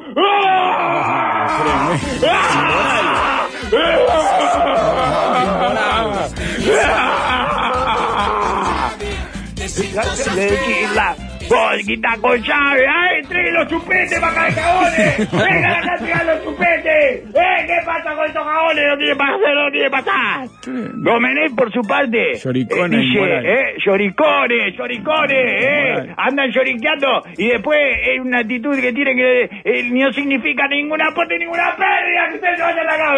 [9.78, 10.36] ¡Ah!
[10.36, 11.16] Legisla,
[11.50, 15.32] Volquita con llave, ¡ay, entreguen los chupetes para acá de cagones!
[15.32, 17.24] ¡Vengan acá a entregar los chupetes!
[17.36, 18.84] ¡Eh, qué pasa con estos cagones!
[18.88, 20.48] ¡No tiene pasar, no tiene pasar!
[20.96, 27.78] Domenech, por su parte, Lloricones eh, dice, eh, lloricones, lloricones, eh, andan lloriqueando y después
[28.08, 32.58] es una actitud que tienen que eh, no significa ninguna aporte, ninguna pérdida que ustedes
[32.58, 33.14] se vayan acá.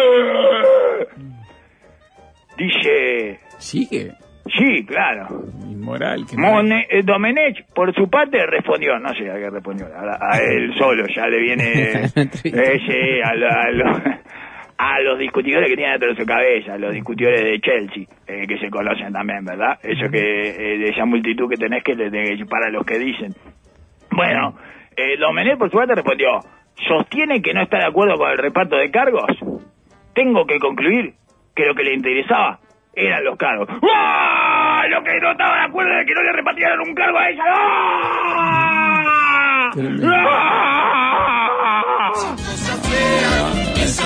[2.58, 4.12] Dice, Sigue.
[4.56, 5.26] Sí, claro.
[5.68, 6.24] Inmoral.
[6.28, 10.38] Que Mone- eh, Domenech, por su parte, respondió, no sé a qué respondió, a, a
[10.38, 11.64] él solo, ya le viene
[12.14, 14.02] eh, sí, a, lo- a lo-
[14.80, 18.58] a los discutidores que tienen dentro de su cabeza, los discutidores de Chelsea, eh, que
[18.58, 19.78] se conocen también, ¿verdad?
[19.82, 20.18] Eso que,
[20.50, 21.96] eh, de esa multitud que tenés que,
[22.48, 23.32] para los que dicen.
[24.12, 24.56] Bueno,
[24.96, 26.28] eh, Domenech, por su parte, respondió,
[26.88, 29.26] ¿sostiene que no está de acuerdo con el reparto de cargos?
[30.14, 31.12] Tengo que concluir
[31.56, 32.60] que lo que le interesaba
[32.98, 33.68] eran los cargos.
[33.82, 34.82] ¡Ah!
[34.88, 37.44] Lo que no estaba de acuerdo es que no le repartieran un cargo a ella.
[37.46, 38.78] ¡Ah!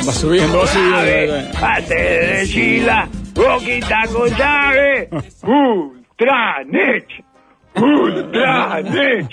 [0.07, 1.35] Va subiendo, va subiendo.
[1.65, 5.09] Hace de Chila, boquita con llave,
[5.43, 7.07] Ultranet,
[7.77, 9.29] Ultranet,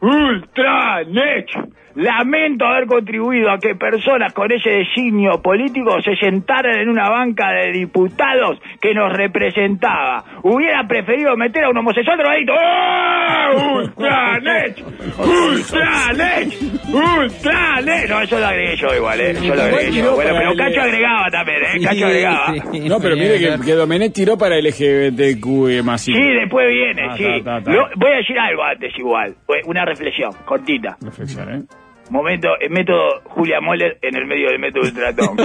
[0.00, 1.46] Ultranet.
[1.94, 7.50] Lamento haber contribuido a que personas con ese designio político se sentaran en una banca
[7.52, 10.24] de diputados que nos representaba.
[10.42, 12.52] Hubiera preferido meter a un homosexual drogadito.
[12.54, 13.76] ¡Oh!
[13.76, 14.82] ¡Ultranet!
[15.18, 16.52] ¡Ultranet!
[16.92, 18.08] ¡Ultranet!
[18.08, 19.34] No, eso lo agregué yo igual, ¿eh?
[19.42, 20.14] Yo lo agregué yo.
[20.14, 21.84] Bueno, pero Cacho agregaba también, ¿eh?
[21.84, 22.54] Cacho agregaba.
[22.88, 26.00] No, pero mire que, que Domenech tiró para LGBTQ más.
[26.02, 27.24] Sí, después viene, Ah, sí.
[27.70, 29.34] Lo- voy a decir algo antes igual.
[29.66, 30.96] Una reflexión, cortita.
[31.00, 31.62] Reflexión, ¿eh?
[32.10, 35.36] Momento, el método Julia Moller en el medio del método Ultratón.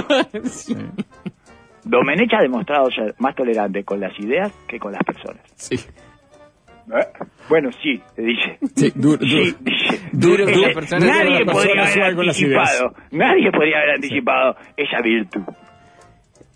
[0.44, 0.76] Sí.
[1.84, 5.40] Domenech ha demostrado ser más tolerante con las ideas que con las personas.
[5.56, 5.76] Sí.
[5.76, 7.06] ¿Eh?
[7.48, 8.58] Bueno, sí, dice.
[8.76, 9.58] Sí, duro, Sí, duro.
[9.60, 10.00] dice.
[10.12, 15.42] Duro las personas, nadie duro podría haber anticipado, nadie podría haber anticipado esa virtud.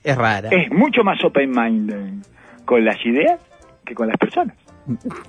[0.04, 0.48] Es rara.
[0.50, 2.24] Es mucho más open-minded
[2.64, 3.40] con las ideas
[3.86, 4.56] que con las personas.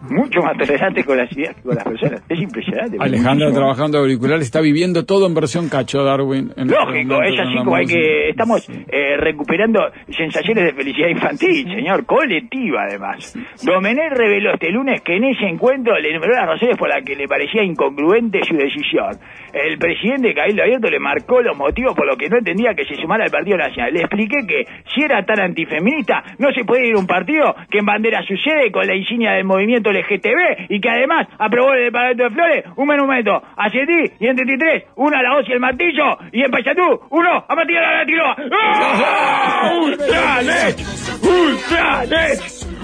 [0.10, 2.24] Mucho más tolerante con las ideas que con las personas.
[2.28, 2.97] Es impresionante.
[2.99, 3.60] Alejandra Muchísimo.
[3.60, 6.51] trabajando auriculares está viviendo todo en versión cacho Darwin.
[6.56, 8.30] en este Lógico, es así la como hay que...
[8.30, 9.80] Estamos eh, recuperando
[10.10, 13.38] sensaciones de felicidad infantil, señor, colectiva además.
[13.64, 17.16] Domenech reveló este lunes que en ese encuentro le enumeró las razones por las que
[17.16, 19.18] le parecía incongruente su decisión.
[19.54, 22.86] El presidente de Cabildo Abierto le marcó los motivos por los que no entendía que
[22.86, 23.93] se sumara al Partido Nacional.
[23.93, 27.80] Le expliqué que si era tan antifeminista, no se puede ir a un partido que
[27.80, 31.80] en bandera su sede con la insignia del movimiento LGTB y que además aprobó en
[31.80, 35.46] el Departamento de Flores un monumento a Cetí y en 33 uno a la hoz
[35.48, 38.36] y el martillo y en Payatú uno a Matías la Tiroa.
[38.52, 39.72] ¡Ah!
[39.84, 40.80] ¡Ultranet!
[41.22, 42.39] ¡Ultranet!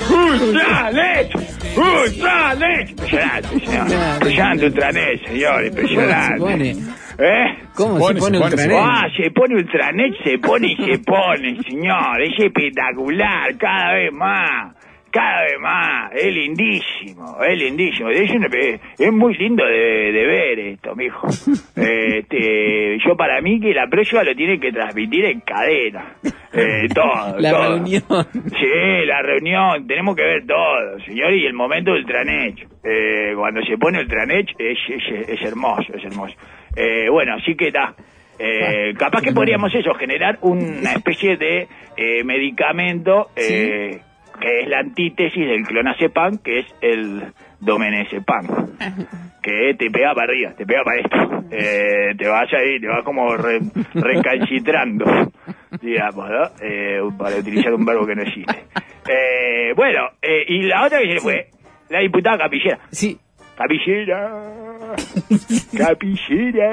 [0.10, 1.36] ¡Ultranet!
[1.78, 2.90] ¡Ultranet!
[2.90, 3.56] Impresionante.
[3.56, 5.66] Impresionante Ultranet, señor.
[5.66, 6.38] Impresionante.
[6.40, 7.00] ¿Cómo se pone?
[7.20, 7.58] ¿Eh?
[7.76, 8.78] ¿Cómo se pone se pone, se Ultranet?
[8.80, 12.22] Ah, se pone Ultranet, se pone y se pone, señor.
[12.22, 14.79] Es espectacular, cada vez más.
[15.12, 16.12] Cada vez más.
[16.14, 18.10] Es lindísimo, es lindísimo.
[18.10, 18.48] Es, una-
[18.98, 21.28] es muy lindo de, de ver esto, mijo.
[21.76, 26.16] Este, yo para mí que la próxima lo tiene que transmitir en cadena.
[26.54, 27.76] Eh, todo, La todo.
[27.76, 28.04] reunión.
[28.34, 32.56] Sí, la reunión, tenemos que ver todo, señor, y el momento del Ultranet.
[32.84, 36.36] Eh, cuando se pone Ultranet es, es, es hermoso, es hermoso.
[36.76, 37.94] Eh, bueno, así que está.
[38.38, 44.00] Eh, capaz que podríamos eso, generar una especie de eh, medicamento eh,
[44.40, 47.24] que es la antítesis del clonazepam, que es el
[47.60, 48.46] domenezepam,
[49.44, 53.04] que te pega para arriba, te pega para esto, eh, te vas ahí, te vas
[53.04, 53.60] como re-
[53.94, 55.06] recalcitrando,
[55.82, 56.44] digamos, ¿no?
[56.62, 58.64] Eh, para utilizar un verbo que no existe.
[59.08, 61.48] Eh, bueno, eh, y la otra que se le fue,
[61.90, 62.80] la diputada Capillera.
[62.92, 63.18] Sí.
[63.58, 64.30] Capillera,
[64.80, 64.96] ¿Por
[65.28, 66.72] qué Capillera.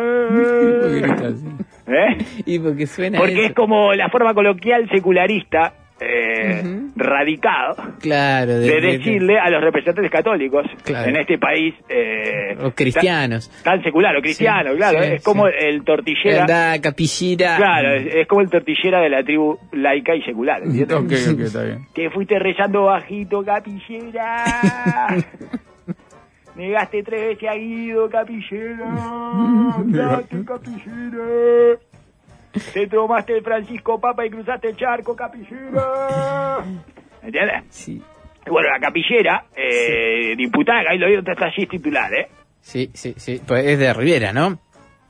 [1.89, 2.17] ¿Eh?
[2.47, 3.47] Y porque suena Porque eso.
[3.49, 6.63] es como la forma coloquial secularista, eh,
[6.95, 11.09] radicado, Claro, de, de de- decirle a los representantes católicos Claro.
[11.09, 13.49] en este país eh, O cristianos.
[13.63, 15.53] tan, tan secular o cristiano, Sí, claro, sí, es como sí.
[15.59, 17.57] el tortillera, Anda, capillera.
[17.57, 20.97] claro, es, es como el tortillera de la tribu laica y secular, ¿entiendes?
[20.97, 21.87] Ok, ok, está bien.
[21.95, 24.45] que fuiste rezando bajito, capillera.
[26.57, 28.79] Negaste tres veces a Guido, Capillera.
[30.47, 31.79] Capillera.
[32.73, 36.59] Te tomaste el Francisco Papa y cruzaste el charco, Capillera.
[37.23, 37.65] ¿Entiendes?
[37.71, 38.01] Sí,
[38.47, 42.29] Bueno, la Capillera, eh, diputada, ahí lo vieron, está allí titular, ¿eh?
[42.61, 43.41] sí, sí, sí.
[43.47, 44.59] Pues es de Riviera, ¿no?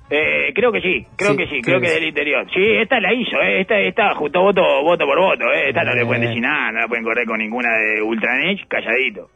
[0.09, 2.47] Eh, creo que sí, creo Sí, que sí, creo que que del interior.
[2.55, 5.95] Sí, esta la hizo, eh, esta, esta justo voto, voto por voto, eh, esta no
[5.95, 9.31] le pueden decir nada, no la pueden correr con ninguna de Ultranet, calladito.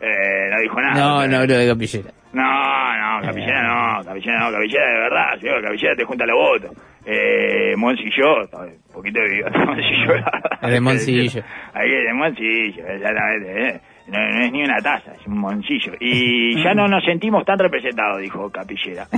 [0.00, 0.94] Eh, no dijo nada.
[0.94, 2.10] No, no hablo de Capillera.
[2.32, 6.70] No, no, Capillera no, Capillera no, Capillera de verdad, sí, Capillera te junta los votos.
[7.06, 10.14] Eh, Moncillo, un poquito de bigote, Moncillo.
[10.62, 11.42] la de Moncillo.
[11.74, 13.80] Ahí es de Moncillo, exactamente, eh.
[14.06, 15.92] No, no es ni una taza, es un moncillo.
[15.98, 19.06] Y ya no nos sentimos tan representados, dijo Capillera.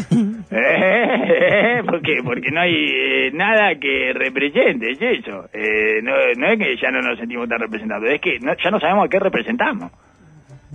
[0.49, 2.21] Eh, ¿Por qué?
[2.25, 5.49] Porque no hay eh, nada que represente, es eso.
[5.53, 8.71] Eh, no, no es que ya no nos sentimos tan representados, es que no- ya
[8.71, 9.91] no sabemos a qué representamos.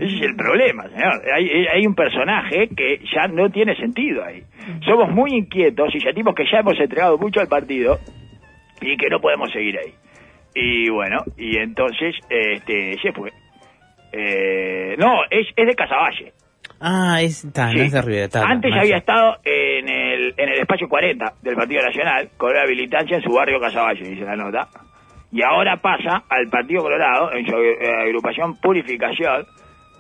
[0.02, 1.22] Ese es el problema, señor.
[1.34, 4.44] Hay, hay- hay un personaje que ya no tiene sentido ahí.
[4.86, 8.00] Somos muy inquietos y sentimos que ya hemos entregado mucho al partido
[8.82, 9.94] y que no podemos seguir ahí.
[10.56, 13.32] Y bueno, y entonces este se fue.
[14.12, 16.34] Eh, no, es, es de Casaballe.
[16.82, 17.78] Ah, es, está, Sí.
[17.78, 18.26] no es de Riviera.
[18.26, 22.64] está, Antes había estado en el, en el espacio 40 del Partido Nacional con la
[22.64, 24.68] habilitancia en su barrio Casaballe, dice la nota.
[25.32, 29.46] Y ahora pasa al Partido Colorado en su eh, agrupación Purificación,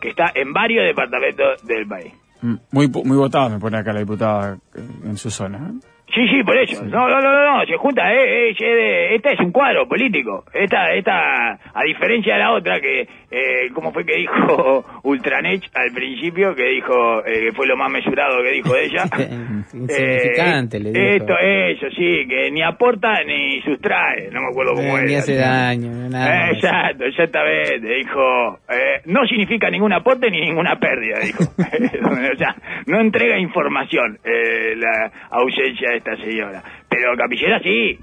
[0.01, 2.13] que está en varios departamentos del país.
[2.41, 5.73] Mm, Muy, muy votada me pone acá la diputada eh, en su zona.
[6.13, 6.83] Sí, sí, por eso.
[6.83, 10.43] No, no, no, no, se junta, eh, eh, esta es un cuadro político.
[10.53, 15.91] Esta, esta, a diferencia de la otra que, eh, ¿cómo fue que dijo Ultranech al
[15.93, 16.53] principio?
[16.53, 19.05] Que dijo, eh, que fue lo más mesurado que dijo ella.
[19.73, 21.05] Insignificante, le dijo.
[21.05, 25.07] Esto, eso, sí, que ni aporta ni sustrae, no me acuerdo cómo era.
[25.07, 27.87] ni hace daño, nada exacto, exactamente.
[27.87, 31.43] Dijo, eh, no significa ningún aporte ni ninguna pérdida, dijo.
[31.57, 32.55] o sea,
[32.87, 36.63] no entrega información eh, la ausencia de esta señora.
[36.89, 37.97] Pero Capillera sí,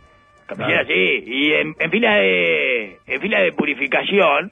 [0.46, 1.22] Capillera sí.
[1.26, 4.50] Y en, en fila de en fila de purificación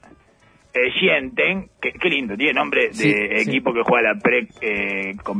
[0.73, 3.49] eh, sienten, que, qué lindo, tiene nombre de Sí, sí.
[3.49, 5.39] equipo que juega la pre eh, con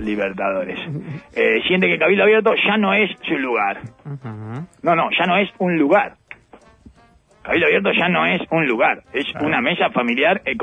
[0.00, 0.78] Libertadores.
[1.34, 3.80] Eh, sienten que Cabildo Abierto ya no es su lugar.
[4.82, 6.16] No, no, ya no es un lugar.
[7.44, 10.56] Cabildo Abierto ya no es un lugar, es una mesa familiar eh,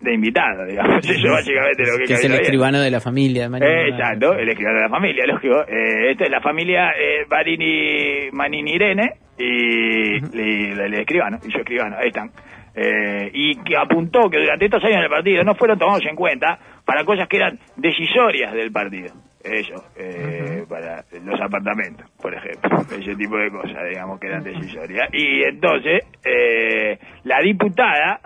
[0.00, 0.98] de invitado, digamos.
[1.08, 2.42] Eso básicamente lo que, Que es el Abierto.
[2.42, 3.44] escribano de la familia.
[3.46, 5.62] Eh, exacto, el escribano de la familia, lógico.
[5.68, 11.60] Eh, esta es la familia eh, Marini, Manini Irene y, y el escribano, y yo
[11.60, 12.30] escribano, ahí están.
[12.76, 16.58] Eh, y que apuntó que durante estos años del partido no fueron tomados en cuenta
[16.84, 19.14] para cosas que eran decisorias del partido.
[19.44, 22.78] Eso, eh, para los apartamentos, por ejemplo.
[22.98, 25.08] Ese tipo de cosas, digamos, que eran decisorias.
[25.12, 28.20] Y entonces, eh, la diputada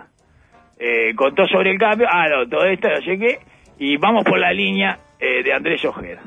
[0.79, 3.39] eh, contó sobre el cambio, ah, no, todo esto, no sé qué,
[3.79, 6.21] y vamos por la línea eh, de Andrés Ojeda.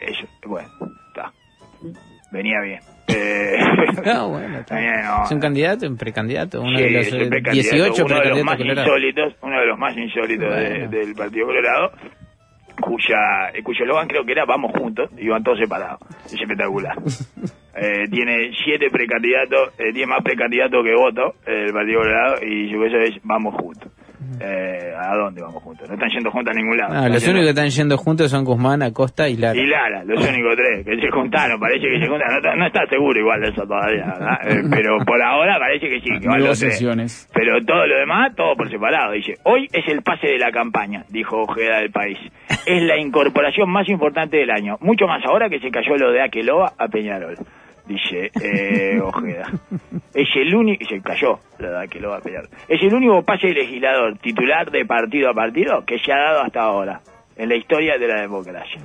[0.00, 0.68] Eso, bueno,
[1.08, 1.30] está.
[2.32, 2.80] Venía bien.
[3.08, 3.58] Eh,
[4.06, 4.76] No, bueno, está.
[4.76, 5.24] venía, no.
[5.24, 8.28] Es un candidato, un precandidato, uno Sí, de los eh, el precandidato, 18 uno de
[8.30, 11.92] los precandidatos más insólitos, uno de los más insólitos de- del Partido Colorado,
[12.80, 16.00] cuya, eh, cuyo eslogan creo que era vamos juntos, y van todos separados.
[16.26, 16.96] Es espectacular.
[17.72, 22.68] Eh, tiene siete precandidatos, eh, tiene más precandidatos que votos eh, el Partido Colorado, y
[22.68, 23.90] su eso es vamos juntos.
[24.40, 25.88] Eh, ¿A dónde vamos juntos?
[25.88, 26.94] No están yendo juntos a ningún lado.
[26.94, 29.58] No, los únicos que están yendo juntos son Guzmán, Acosta y Lara.
[29.58, 32.86] y Lara, los únicos tres que se juntaron, parece que se juntaron, no, no está
[32.86, 34.38] seguro igual de eso todavía, ¿verdad?
[34.50, 37.28] Eh, pero por ahora parece que sí, que van los tres.
[37.32, 39.12] Pero todo lo demás, todo por separado.
[39.12, 42.18] Dice, hoy es el pase de la campaña, dijo Ojeda del País.
[42.66, 46.22] Es la incorporación más importante del año, mucho más ahora que se cayó lo de
[46.22, 47.36] Aqueloa a Peñarol.
[47.90, 49.50] Dice eh, Ojeda.
[50.14, 52.48] Es el único, se cayó lo de Aqueloa a Peñarol.
[52.68, 56.42] Es el único pase de legislador titular de partido a partido que se ha dado
[56.42, 57.00] hasta ahora
[57.36, 58.80] en la historia de la democracia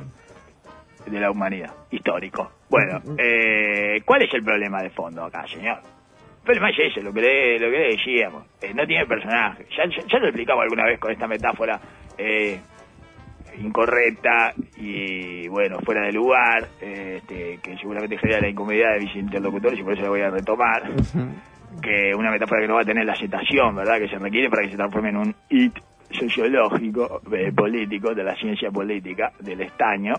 [1.06, 2.52] de la humanidad, histórico.
[2.68, 5.78] Bueno, eh, ¿cuál es el problema de fondo acá, señor?
[6.40, 8.44] El problema es ese, lo que le, lo que le decíamos.
[8.60, 9.68] Eh, no tiene personaje.
[9.78, 11.80] Ya, ya, ya lo explicamos alguna vez con esta metáfora
[12.18, 12.60] eh,
[13.60, 19.80] incorrecta y, bueno, fuera de lugar, este, que seguramente genera la incomodidad de mis interlocutores
[19.80, 20.84] y por eso la voy a retomar.
[21.82, 24.00] que una metáfora que no va a tener la aceptación, ¿verdad?
[24.00, 25.74] Que se requiere para que se transforme en un hit
[26.10, 30.14] sociológico, eh, político, de la ciencia política, del estaño,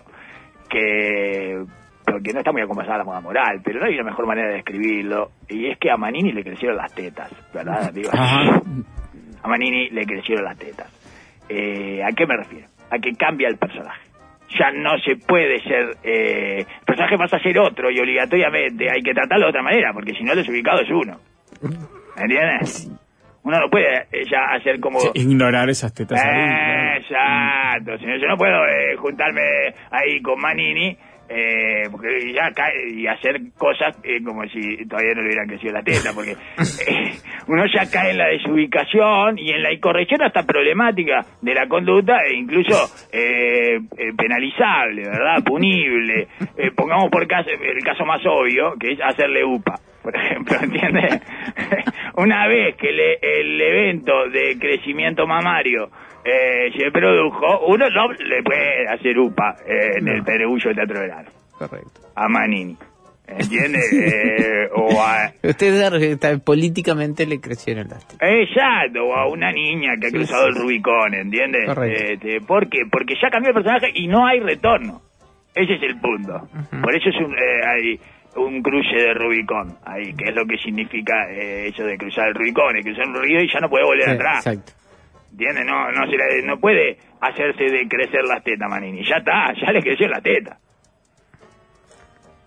[0.69, 1.63] que
[2.05, 5.31] porque no está muy acompasada la moral, pero no hay una mejor manera de describirlo,
[5.49, 7.91] y es que a Manini le crecieron las tetas, ¿verdad?
[7.93, 10.89] Digo, a Manini le crecieron las tetas.
[11.49, 12.67] Eh, ¿A qué me refiero?
[12.89, 14.01] A que cambia el personaje.
[14.57, 15.97] Ya no se puede ser...
[16.03, 19.91] Eh, el personaje pasa a ser otro y obligatoriamente hay que tratarlo de otra manera,
[19.93, 21.17] porque si no el desubicado es uno.
[22.15, 22.89] ¿Me entiendes?
[23.43, 24.99] Uno no puede eh, ya hacer como...
[24.99, 26.39] Sí, ignorar esas tetas ahí.
[26.39, 29.41] Eh, Exacto, si no, yo no puedo eh, juntarme
[29.91, 30.97] ahí con Manini
[31.29, 35.73] eh, porque ya cae y hacer cosas eh, como si todavía no le hubieran crecido
[35.73, 36.31] la teta, porque
[36.87, 37.11] eh,
[37.47, 42.17] uno ya cae en la desubicación y en la incorrección hasta problemática de la conducta
[42.25, 42.75] e incluso
[43.11, 45.43] eh, eh, penalizable, ¿verdad?
[45.45, 46.27] Punible.
[46.75, 49.75] Pongamos por caso, el caso más obvio, que es hacerle UPA.
[50.03, 51.21] Por ejemplo, ¿entiendes?
[52.15, 55.89] Una vez que le- el evento de crecimiento mamario
[56.27, 61.29] eh, se produjo, uno no le puede hacer UPA eh, en el Perugullo Teatro Verano
[61.57, 62.01] Correcto.
[62.15, 62.75] a Manini.
[63.27, 63.91] ¿Entiendes?
[63.93, 70.07] Eh, o a, Ustedes está- políticamente le crecieron las exacto, o a una niña que
[70.07, 71.65] ha Sí, cruzado sí, el Rubicón, ¿entiendes?
[71.65, 72.03] Correcto.
[72.13, 72.79] Este, ¿Por qué?
[72.89, 75.01] Porque ya cambió el personaje y no hay retorno.
[75.55, 76.47] Ese es el punto.
[76.81, 77.99] Por eso es un, eh, hay
[78.35, 82.35] un cruce de Rubicón ahí, que es lo que significa eh, eso de cruzar el
[82.35, 84.47] Rubicón, y cruzar un río y ya no puede volver Sí, atrás.
[84.47, 84.71] exacto.
[85.37, 85.65] ¿Entiendes?
[85.67, 89.03] No, no, se la- no puede hacerse de crecer las tetas, Manini.
[89.05, 90.57] Ya está, ya le creció la teta.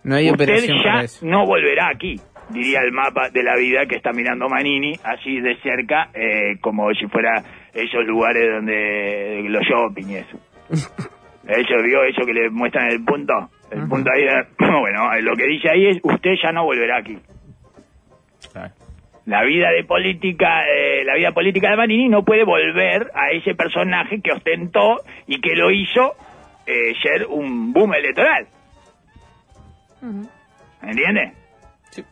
[0.03, 1.25] No hay Usted operación ya para eso.
[1.27, 2.17] no volverá aquí,
[2.49, 6.93] diría el mapa de la vida que está mirando Manini, así de cerca, eh, como
[6.95, 10.41] si fuera esos lugares donde los shopping y eso.
[11.49, 13.33] Eso, vio eso que le muestran el punto.
[13.73, 14.47] El punto ahí, de-
[14.81, 17.19] bueno, lo que dice ahí es, usted ya no volverá aquí.
[19.31, 23.55] La vida de política, eh, la vida política de Manini no puede volver a ese
[23.55, 26.17] personaje que ostentó y que lo hizo
[26.67, 28.49] eh, ser un boom electoral.
[30.83, 31.33] ¿Entiendes?
[31.91, 32.05] Sí,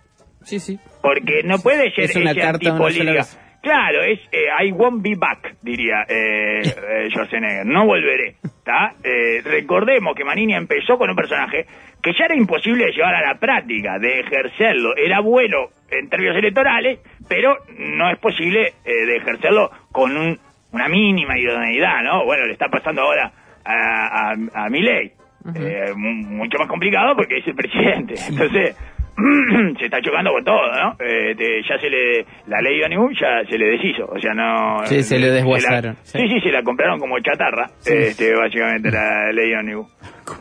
[0.44, 0.60] sí.
[0.60, 0.80] sí.
[1.02, 3.26] Porque no puede ser Es una ese carta antipolítica.
[3.62, 7.66] Claro, es eh, I won't be back, diría eh, eh, Schwarzenegger.
[7.66, 8.36] No volveré.
[8.64, 8.94] ¿tá?
[9.02, 11.66] Eh, recordemos que Manini empezó con un personaje
[12.02, 14.94] que ya era imposible de llevar a la práctica, de ejercerlo.
[14.96, 20.38] Era bueno en términos electorales, pero no es posible eh, de ejercerlo con un-
[20.72, 22.24] una mínima idoneidad, ¿no?
[22.26, 23.32] Bueno, le está pasando ahora
[23.64, 25.12] a, a, a Milei.
[25.54, 28.14] Eh, mu- mucho más complicado porque es el presidente.
[28.28, 28.76] Entonces,
[29.78, 30.96] se está chocando con todo, ¿no?
[31.00, 34.84] Eh, te- ya se le, la ley Omnibus ya se le deshizo, o sea, no...
[34.86, 36.18] Sí, se le la- desguazaron, sí.
[36.18, 36.28] sí.
[36.28, 39.86] sí, se la compraron como chatarra, este, básicamente la ley Omnibus.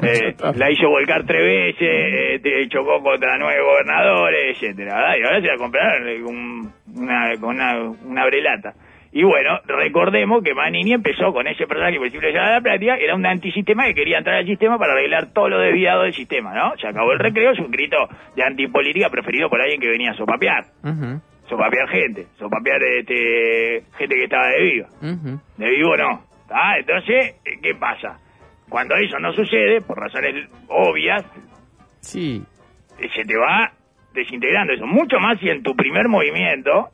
[0.03, 5.17] Eh, la hizo volcar tres veces, te chocó contra nueve gobernadores, etcétera.
[5.17, 8.73] Y ahora se la compraron eh, con una, con una, una brelata.
[9.11, 12.95] Y bueno, recordemos que Manini empezó con ese personaje imposible de llevar a la práctica,
[12.97, 16.53] era un antisistema que quería entrar al sistema para arreglar todo lo desviado del sistema,
[16.53, 16.77] ¿no?
[16.77, 17.97] Se acabó el recreo, es un grito
[18.35, 24.15] de antipolítica preferido por alguien que venía a sopapear, Ujú, sopapear gente, sopapear este, gente
[24.15, 24.87] que estaba de viva.
[25.01, 25.39] ujú.
[25.57, 26.23] De vivo no.
[26.47, 26.77] ¿tá?
[26.77, 28.19] Entonces, ¿qué pasa?
[28.69, 31.23] Cuando eso no sucede, por razones obvias,
[32.01, 32.43] Sí.
[33.15, 33.71] se te va
[34.13, 34.85] desintegrando eso.
[34.85, 36.89] Mucho más si en tu primer movimiento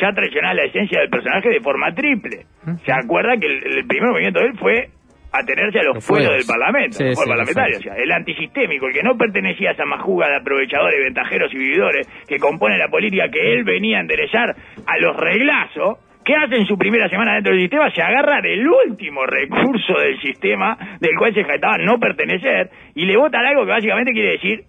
[0.00, 2.46] ya traicionás la esencia del personaje de forma triple.
[2.84, 4.90] ¿Se acuerda que el, el primer movimiento de él fue
[5.32, 9.16] atenerse a los Los del Parlamento, Sí, parlamentarios, o sea, el antisistémico, el que no
[9.16, 13.64] pertenecía a esa majuga de aprovechadores, ventajeros y vividores que compone la política que él
[13.64, 14.54] venía a enderezar
[14.86, 17.90] a los reglazos, ¿Qué hace en su primera semana dentro del sistema?
[17.90, 23.16] Se agarra del último recurso del sistema del cual se jactaba no pertenecer y le
[23.16, 24.60] votan algo que básicamente quiere decir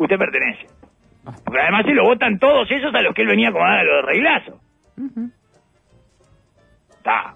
[0.00, 0.66] usted pertenece.
[1.44, 3.84] Porque además se lo votan todos esos a los que él venía a acomodar a
[3.84, 4.54] los reglazos.
[6.90, 7.34] Está.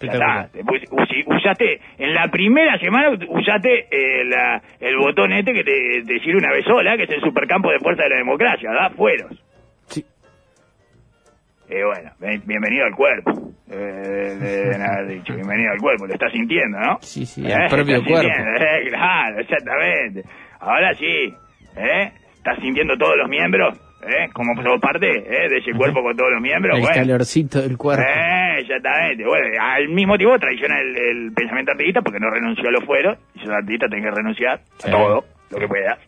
[0.00, 0.40] Ya está.
[0.42, 0.50] Espectacular.
[0.52, 6.02] Después usi- usaste, en la primera semana usaste eh, la- el botón este que te,
[6.06, 8.90] te sirve una vez sola, que es el supercampo de fuerza de la democracia, da
[8.90, 9.30] fueros.
[9.86, 10.04] Sí.
[11.68, 13.30] Eh, bueno, ven- bienvenido al cuerpo.
[13.70, 16.98] Eh, deben haber dicho, bienvenido al cuerpo, lo estás sintiendo, ¿no?
[17.00, 18.28] Sí, sí, Eh, al propio cuerpo.
[18.28, 20.24] eh, claro, exactamente.
[20.58, 21.32] Ahora sí,
[21.76, 22.12] ¿eh?
[22.42, 23.78] ¿Estás sintiendo todos los miembros?
[24.02, 24.28] ¿Eh?
[24.32, 25.48] Como sos parte ¿eh?
[25.48, 26.74] de ese cuerpo con todos los miembros.
[26.74, 26.96] El bueno.
[26.96, 28.02] calorcito del cuerpo.
[28.02, 29.24] Eh, exactamente.
[29.24, 33.16] Bueno, al mismo tiempo traiciona el, el pensamiento artista porque no renunció a los fueros.
[33.36, 34.88] Y sos artista, tenés que renunciar Sí.
[34.88, 35.98] a todo lo que puedas.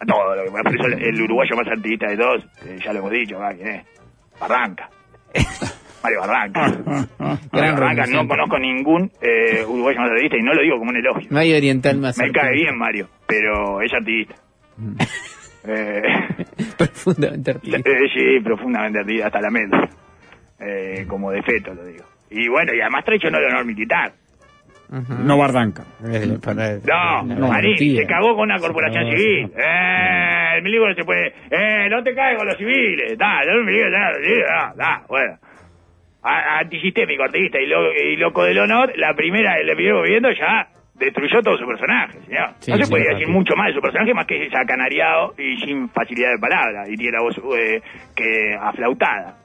[0.00, 0.64] A todo lo que puedas.
[0.64, 3.52] Por eso el, el uruguayo más artista de todos, eh, ya lo hemos dicho, va,
[3.52, 3.86] ¿quién es?
[4.40, 4.88] Barranca.
[6.02, 6.60] Mario Barranca.
[7.52, 10.96] Mario Barranca, no conozco ningún eh, uruguayo más artista y no lo digo como un
[10.96, 11.36] elogio.
[11.36, 12.16] Hay oriental más.
[12.16, 14.34] Me cae bien Mario, pero es artista.
[15.66, 16.02] Eh,
[16.78, 17.78] Profundamente artista.
[17.78, 19.88] eh, sí, profundamente artista, hasta la médula.
[20.60, 22.04] Eh, como de feto lo digo.
[22.30, 24.12] Y bueno, y además traicionó el honor militar.
[24.90, 25.84] No Bardanca.
[26.10, 28.02] Eh, para- No, la Marín, mentira.
[28.02, 29.52] se cagó con una corporación No, civil.
[29.56, 31.26] Eh, el milico no se puede.
[31.50, 33.18] Eh, no te caes con los civiles.
[33.18, 34.12] Da, el milico, da,
[34.48, 35.36] da, da, bueno.
[36.22, 40.68] A- Antisistémico, artista y, lo- y loco del honor, la primera, el primer movimiento ya
[40.98, 42.50] destruyó todo su personaje, señor.
[42.60, 43.18] Sí, no se sí, podía rápido.
[43.20, 46.84] decir mucho más de su personaje más que sacanariado y sin facilidad de palabra.
[46.88, 47.80] Y tiene la voz eh,
[48.14, 49.36] que aflautada.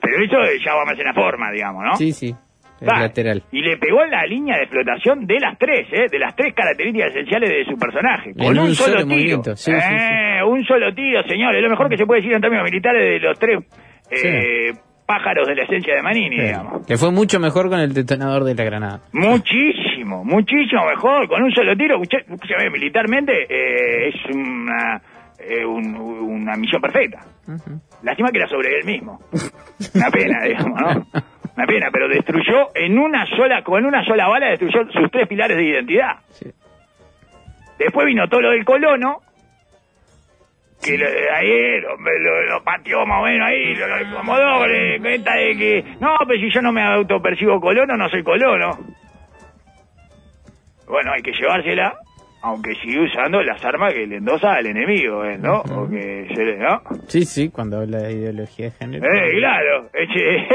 [0.00, 1.94] Pero eso ya va más en la forma, digamos, ¿no?
[1.96, 2.34] Sí, sí.
[2.80, 3.42] lateral.
[3.52, 6.06] Y le pegó en la línea de flotación de las tres, ¿eh?
[6.10, 8.34] De las tres características esenciales de su personaje.
[8.34, 9.42] Con En un, un solo, solo tiro.
[9.56, 11.54] sí, sí, Eh, Un solo tiro, señor.
[11.56, 13.60] Es lo mejor que se puede decir en términos militares de los tres
[14.10, 14.72] eh,
[15.06, 16.88] pájaros de la esencia de Manini, digamos.
[16.88, 19.00] Le fue mucho mejor con el detonador de la granada.
[19.12, 21.28] Muchísimo, muchísimo mejor.
[21.28, 21.98] Con un solo tiro,
[22.70, 25.00] militarmente eh, es una,
[25.38, 27.20] eh, un- una misión perfecta.
[28.02, 29.20] Lástima que era sobre él mismo.
[29.94, 31.06] Una pena, digamos, ¿no?
[31.56, 35.56] Una pena, pero destruyó en una sola, con una sola bala destruyó sus tres pilares
[35.56, 36.16] de identidad.
[36.30, 36.50] Sí.
[37.78, 39.20] Después vino todo lo del colono,
[40.84, 45.00] que lo, ahí lo, lo, lo pateó más o menos ahí, lo, lo incomodó, le
[45.00, 48.78] cuenta de que, no, pero si yo no me autopercibo colono, no soy colono.
[50.86, 51.94] Bueno, hay que llevársela,
[52.42, 55.38] aunque sigue usando las armas que le endosa al enemigo, ¿eh?
[55.38, 55.60] ¿no?
[55.60, 56.82] O que se le, ¿no?
[57.08, 59.06] Sí, sí, cuando habla de ideología de género.
[59.06, 60.46] Eh, claro, Eche,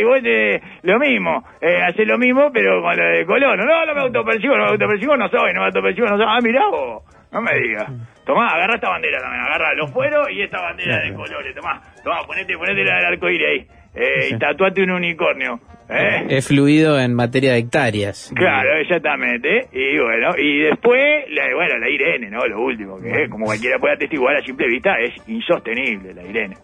[0.00, 3.64] igual de, lo mismo, eh, hace lo mismo, pero con lo de colono.
[3.64, 6.26] No, no me autopercibo, no me autopercibo, no soy, no me autopercibo, no soy.
[6.28, 7.02] Ah, mirá vos,
[7.32, 7.88] no me digas.
[8.24, 12.24] Tomá, agarra esta bandera también, agarra los fueros y esta bandera de colores, tomá, tomá,
[12.26, 15.60] ponete, ponete la del arcoíris ahí, eh, y tatuate un unicornio,
[15.90, 16.26] eh.
[16.28, 18.32] Es fluido en materia de hectáreas.
[18.36, 19.66] Claro, exactamente.
[19.72, 22.46] Y bueno, y después, la, bueno, la Irene, ¿no?
[22.46, 26.56] Lo último, que como cualquiera puede atestiguar a simple vista, es insostenible la Irene.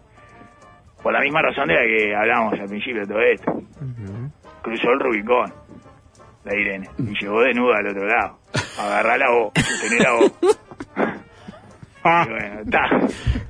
[1.03, 3.51] Por la misma razón de la que hablábamos al principio de todo esto.
[4.61, 5.53] Cruzó el Rubicón,
[6.45, 8.39] la Irene, y llegó desnuda al otro lado.
[8.77, 10.31] Agarrala vos, sostenela vos.
[12.07, 12.89] Y bueno, está.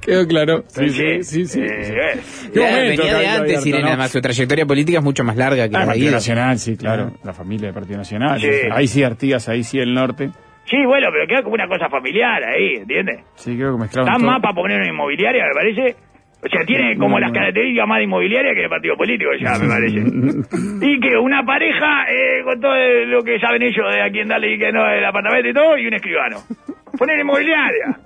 [0.01, 0.63] Quedó claro.
[0.67, 1.45] Sí, sí, sí.
[1.45, 1.93] sí, eh, sí.
[1.93, 2.21] bueno.
[2.53, 3.87] Qué momento, venía de antes, Irene, ¿no?
[3.89, 6.11] además su trayectoria política es mucho más larga que Ah, la de Partido.
[6.11, 7.11] Nacional, sí, claro.
[7.23, 8.39] La familia del Partido Nacional.
[8.41, 8.49] Sí.
[8.71, 10.31] Ahí sí Artigas, ahí sí el norte.
[10.65, 13.19] Sí, bueno, pero queda como una cosa familiar ahí, ¿entiendes?
[13.35, 15.95] Sí, creo que mezclaron Está más para poner una inmobiliaria, me parece.
[16.43, 19.67] O sea, tiene como las características más de inmobiliaria que de partido político, ya, me
[19.67, 19.99] parece.
[20.81, 22.75] y que una pareja, eh, con todo
[23.07, 25.77] lo que saben ellos de a quién darle y que no del apartamento y todo,
[25.77, 26.37] y un escribano.
[26.97, 27.97] Poner inmobiliaria.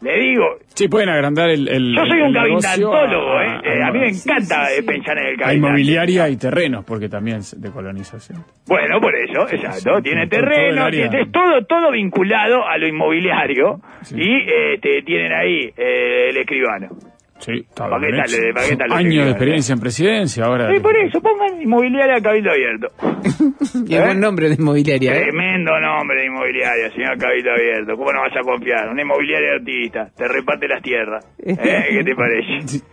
[0.00, 3.60] Le digo, Sí, pueden agrandar el, el yo soy el un negocio cabildantólogo, a- ¿eh?
[3.64, 4.86] Eh, A mí me sí, encanta sí, eh, sí.
[4.86, 5.56] pensar en el cabildaje.
[5.56, 8.44] inmobiliaria y terrenos, porque también es de colonización.
[8.68, 9.96] Bueno, por eso, exacto.
[9.96, 11.10] sí, tiene todo- todo el terreno, área.
[11.10, 14.14] tiene todo, todo vinculado a lo inmobiliario Sí.
[14.20, 16.90] y eh, te tienen ahí eh, el escribano.
[17.38, 18.54] Sí, está ¿Para qué bien tal- hecho.
[18.54, 20.72] para qué tal lo Años escriban, de experiencia en presidencia, ahora...
[20.74, 22.88] Sí, por eso, pongan inmobiliaria Cabildo Abierto.
[23.86, 25.14] Y es buen nombre de inmobiliaria.
[25.16, 25.22] ¿eh?
[25.22, 27.96] Tremendo nombre de inmobiliaria, señor Cabildo Abierto.
[27.96, 28.88] ¿Cómo no vas a confiar?
[28.88, 31.24] Una inmobiliaria artista, te reparte las tierras.
[31.38, 31.56] ¿Eh?
[31.90, 32.84] ¿Qué te parece?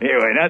[0.00, 0.06] Y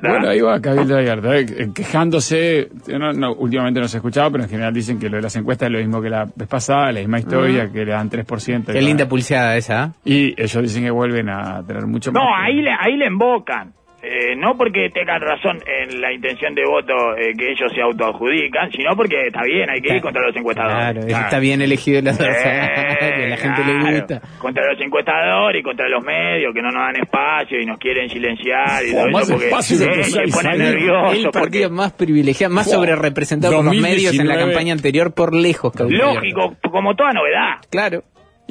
[0.09, 4.45] bueno, ahí va Cabildo Abierto, eh, quejándose, no, no, últimamente no se ha escuchado, pero
[4.45, 6.91] en general dicen que lo de las encuestas es lo mismo que la vez pasada,
[6.91, 8.73] la misma historia, que le dan 3%.
[8.73, 9.85] Qué linda pulseada esa.
[9.85, 9.91] ¿eh?
[10.05, 12.47] Y ellos dicen que vuelven a tener mucho No, más.
[12.47, 13.75] ahí le, ahí le embocan.
[14.05, 18.69] Eh, no porque tengan razón en la intención de voto eh, que ellos se autoadjudican,
[18.73, 21.05] sino porque está bien, hay que ir contra los encuestadores.
[21.07, 24.21] Claro, está bien elegido el Eh, la gente le gusta.
[24.39, 28.09] Contra los encuestadores y contra los medios que no nos dan espacio y nos quieren
[28.09, 31.17] silenciar y todo más eso porque espacio de eh, los se ponen nerviosos.
[31.17, 34.53] El porque- partido más privilegiado, más sobre representado por los medios en la 2019.
[34.53, 35.73] campaña anterior por lejos.
[35.79, 37.59] Lógico, como toda novedad.
[37.71, 38.03] Claro.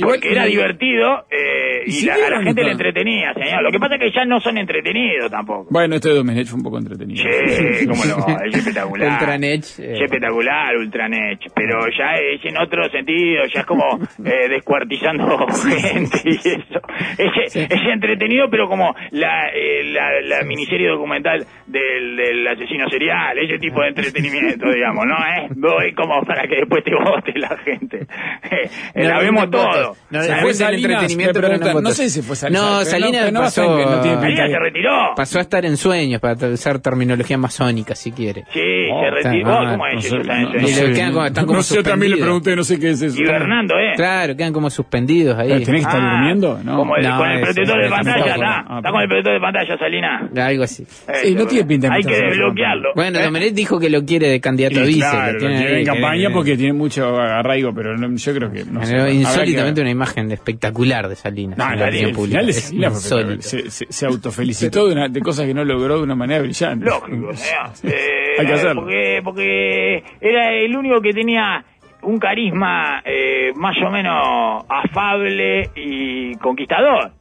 [0.02, 3.64] Igual porque era divertido eh, Y y si la- a la gente le entretenía, señor.
[3.64, 5.68] Lo que pasa es que ya no son entretenidos tampoco.
[5.70, 7.24] Bueno, esto de Domenech fue un poco entretenido.
[7.24, 9.12] Sí, cómo no, es espectacular.
[9.14, 9.93] Ultranech, eh.
[9.93, 11.39] Es espectacular, Ultranech.
[11.56, 16.82] Pero ya es en otro sentido, ya es como eh, descuartizando gente y eso.
[17.18, 23.38] Es, es entretenido, pero como la, eh, la, la miniserie documental del, del asesino serial,
[23.38, 25.16] ese tipo de entretenimiento, digamos, ¿no?
[25.16, 25.47] ¿Eh?
[25.52, 28.06] Doy como para que después te vote la gente.
[28.93, 32.61] Eh, la vemos no, No, Se no, fue Salinas, me preguntan, sé si fue Salinas,
[32.63, 34.91] No, Salinas no- no pasó, no tiene pinta Salinas se retiró.
[35.15, 38.45] pasó a estar en sueños, para usar terminología masónica, si quiere.
[38.53, 38.59] Sí,
[38.91, 39.49] Oh, se retiró.
[39.57, 41.45] Oh, mal, ¿Cómo es No eso?
[41.45, 43.19] no- sé, también le pregunté, no sé qué es eso.
[43.21, 43.93] Hibernando, ¿eh?
[43.95, 45.49] Claro, quedan como suspendidos ahí.
[45.49, 46.77] Tenés que estar Ah, durmiendo, ¿no?
[46.77, 48.91] Como el, No, con el protector de pantalla, está.
[48.91, 50.29] con el protector de pantalla, Salina.
[50.47, 50.85] Algo así.
[51.23, 52.89] Sí, no tiene pinta de Hay que desbloquearlo.
[52.95, 53.23] Bueno, ¿eh?
[53.23, 54.99] Domenech dijo que lo quiere de candidato a vice.
[54.99, 58.83] claro, lo tiene en campaña eh, porque tiene mucho arraigo, pero yo creo que no
[58.85, 59.11] sé.
[59.13, 61.57] insólitamente una imagen espectacular de Salinas.
[61.57, 62.39] No, en la la el pública.
[62.39, 63.41] final de Es Salinas fue insólito.
[63.43, 66.86] se, se, se autofelicitó de, una- de cosas que no logró de una manera brillante.
[66.86, 67.69] Lógico, señor.
[67.84, 68.82] Eh, Hay que hacerlo.
[68.82, 71.63] Porque, porque era el único que tenía
[72.01, 77.11] un carisma eh, más o menos afable y conquistador.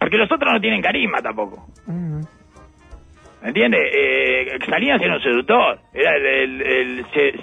[0.00, 1.66] Porque los otros no tienen carisma tampoco.
[3.42, 3.80] ¿Me entiendes?
[3.94, 5.78] Eh, Salinas era un seductor.
[5.94, 7.38] Era el, el, el se-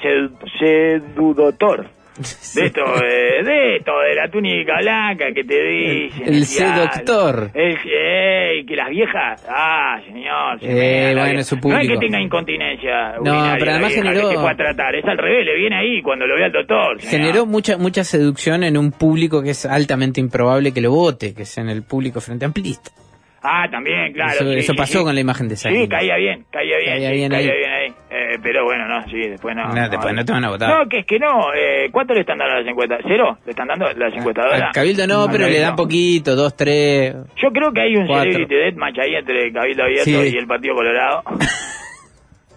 [2.18, 6.24] De esto, eh, de esto, de la túnica blanca que te dicen.
[6.34, 7.52] El ya, seductor.
[7.54, 10.60] El, ey, que las viejas, ah, señor.
[10.62, 11.44] se Eh, bueno, vieja.
[11.44, 12.00] su No es que público.
[12.00, 13.18] tenga incontinencia.
[13.22, 16.02] No, pero además vieja, generó- Que se pueda tratar, es al revés, le viene ahí
[16.02, 17.02] cuando lo ve al doctor.
[17.02, 17.12] señor.
[17.12, 21.42] Generó mucha mucha seducción en un público que es altamente improbable que lo vote, que
[21.44, 22.92] es en el público frente amplista.
[23.48, 24.32] Ah, también, claro.
[24.34, 25.04] Eso- sí, eso sí, pasó sí.
[25.06, 25.90] con la imagen de Sí, Salinas.
[25.90, 26.94] caía bien, caía bien.
[26.96, 27.58] Caía sí, bien caía ahí.
[27.60, 27.94] bien ahí.
[28.10, 29.68] Eh, pero bueno, no, sí, después no.
[29.68, 30.70] No, después no te van a votar.
[30.70, 31.54] No, que es que no.
[31.54, 33.00] Eh, ¿Cuánto le están dando a las encuestas?
[33.08, 33.38] ¿Cero?
[33.46, 34.72] ¿Le están dando las encuestadoras?
[34.74, 37.14] Cabildo no, pero le dan poquito, dos, tres.
[37.36, 38.32] Yo creo que hay un Cuatro.
[38.32, 40.32] celebrity deathmatch ahí entre Cabildo Abierto Sí.
[40.34, 41.24] y el Partido Colorado.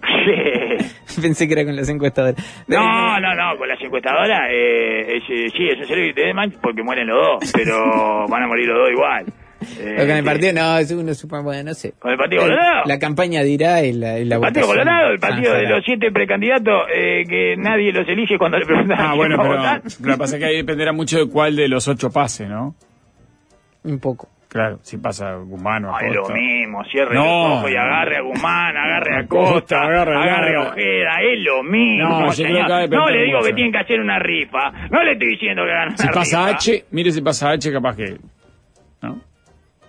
[0.00, 1.20] Sí.
[1.22, 2.36] Pensé que era con las encuestadoras.
[2.68, 6.82] No, no, no, con las encuestadoras, eh, es, eh, sí, es un celebrity deathmatch porque
[6.82, 9.24] mueren los dos, pero van a morir los dos igual.
[9.60, 11.92] Eh, con el partido, no, es uno super bueno, no sé.
[11.98, 12.82] ¿Con el Partido El- Colorado?
[12.86, 15.84] La campaña dirá y la, y la El Partido votación Colorado, el partido de los
[15.84, 19.54] siete precandidatos eh, que nadie los elige cuando le preguntan Ah, a bueno, a pero
[20.06, 22.74] lo que pasa es que ahí dependerá mucho de cuál de los ocho pase, ¿no?
[23.84, 24.28] Un poco.
[24.48, 26.34] Claro, si pasa Guzmán o No, es lo Acosta.
[26.34, 27.20] mismo, cierre No.
[27.48, 30.68] los ojos y agarre a Guzmán, agarre a Acosta, Costa, agarre a agarre a.
[30.70, 32.08] Ojeda, es lo mismo.
[32.20, 32.72] No, señor.
[32.72, 33.48] a No le digo mucho.
[33.48, 36.46] que tienen que hacer una rifa, no le estoy diciendo que hagan una Si pasa
[36.46, 36.56] rifa.
[36.56, 38.16] H, mire si pasa H, capaz que...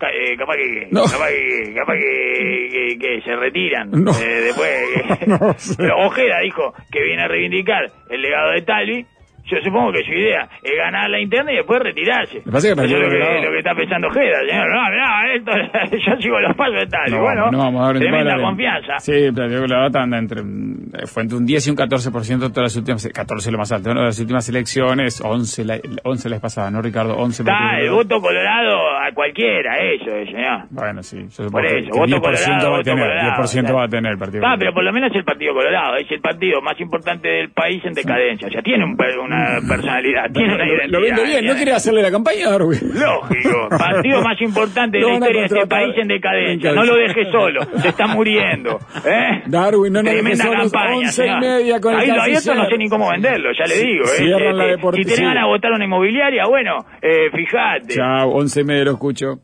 [0.08, 1.04] Eh, capaz que, No.
[1.04, 3.90] capaz que, capaz que, que- que se retiran.
[4.04, 4.12] No.
[4.12, 5.76] Eh, después, No sé.
[5.78, 9.06] pero Ojeda dijo que viene a reivindicar el legado de Talvi.
[9.50, 12.42] Yo supongo que su idea es ganar la interna y después retirarse.
[12.46, 14.68] Me parece que Eso es lo que, lo que está pensando Ojeda, señor.
[14.70, 17.12] No, no, esto, yo sigo los pasos de Talvi.
[17.12, 19.00] No, bueno, no vamos a dar tremenda confianza.
[19.00, 22.58] Sí, el Partido Colorado anda entre, mm, fue entre un 10 y un 14% todas
[22.58, 24.04] las últimas, 14 lo más alto, ¿no?
[24.04, 27.16] Las últimas elecciones, 11 la, 11 la vez pasada, ¿no, Ricardo?
[27.18, 30.64] 11 Está el voto colorado a cualquiera, eso es, señor.
[30.70, 33.60] Bueno, sí, yo supongo Por eso, que voto 10% colorado, va a tener, colorado, 10%
[33.62, 33.76] claro.
[33.76, 36.22] va a tener el Partido Ah, pero por lo menos el Partido Colorado es el
[36.22, 38.48] partido más importante del país en decadencia.
[38.48, 40.90] O sea, tiene un per- una personalidad, tiene una identidad.
[40.90, 42.80] Lo vende bien, ¿no quiere hacerle la campaña, Darwin?
[42.94, 46.70] Lógico, partido más importante de la a historia de este país en decadencia.
[46.70, 48.80] en No lo deje solo, se está muriendo.
[49.06, 49.44] ¿eh?
[49.48, 50.96] Darwin, no nos Tremenda solos, campaña.
[50.98, 52.58] 11 y media con el abierto canciller.
[52.58, 54.06] no sé ni cómo venderlo, ya le digo.
[54.06, 54.18] ¿eh?
[54.18, 57.96] Cierran la Este, deporti- si tenés ganas de votar una inmobiliaria, bueno, eh, fíjate.
[57.96, 59.40] Chao, 11 y media lo escucho.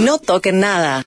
[0.00, 1.02] No toquen nada.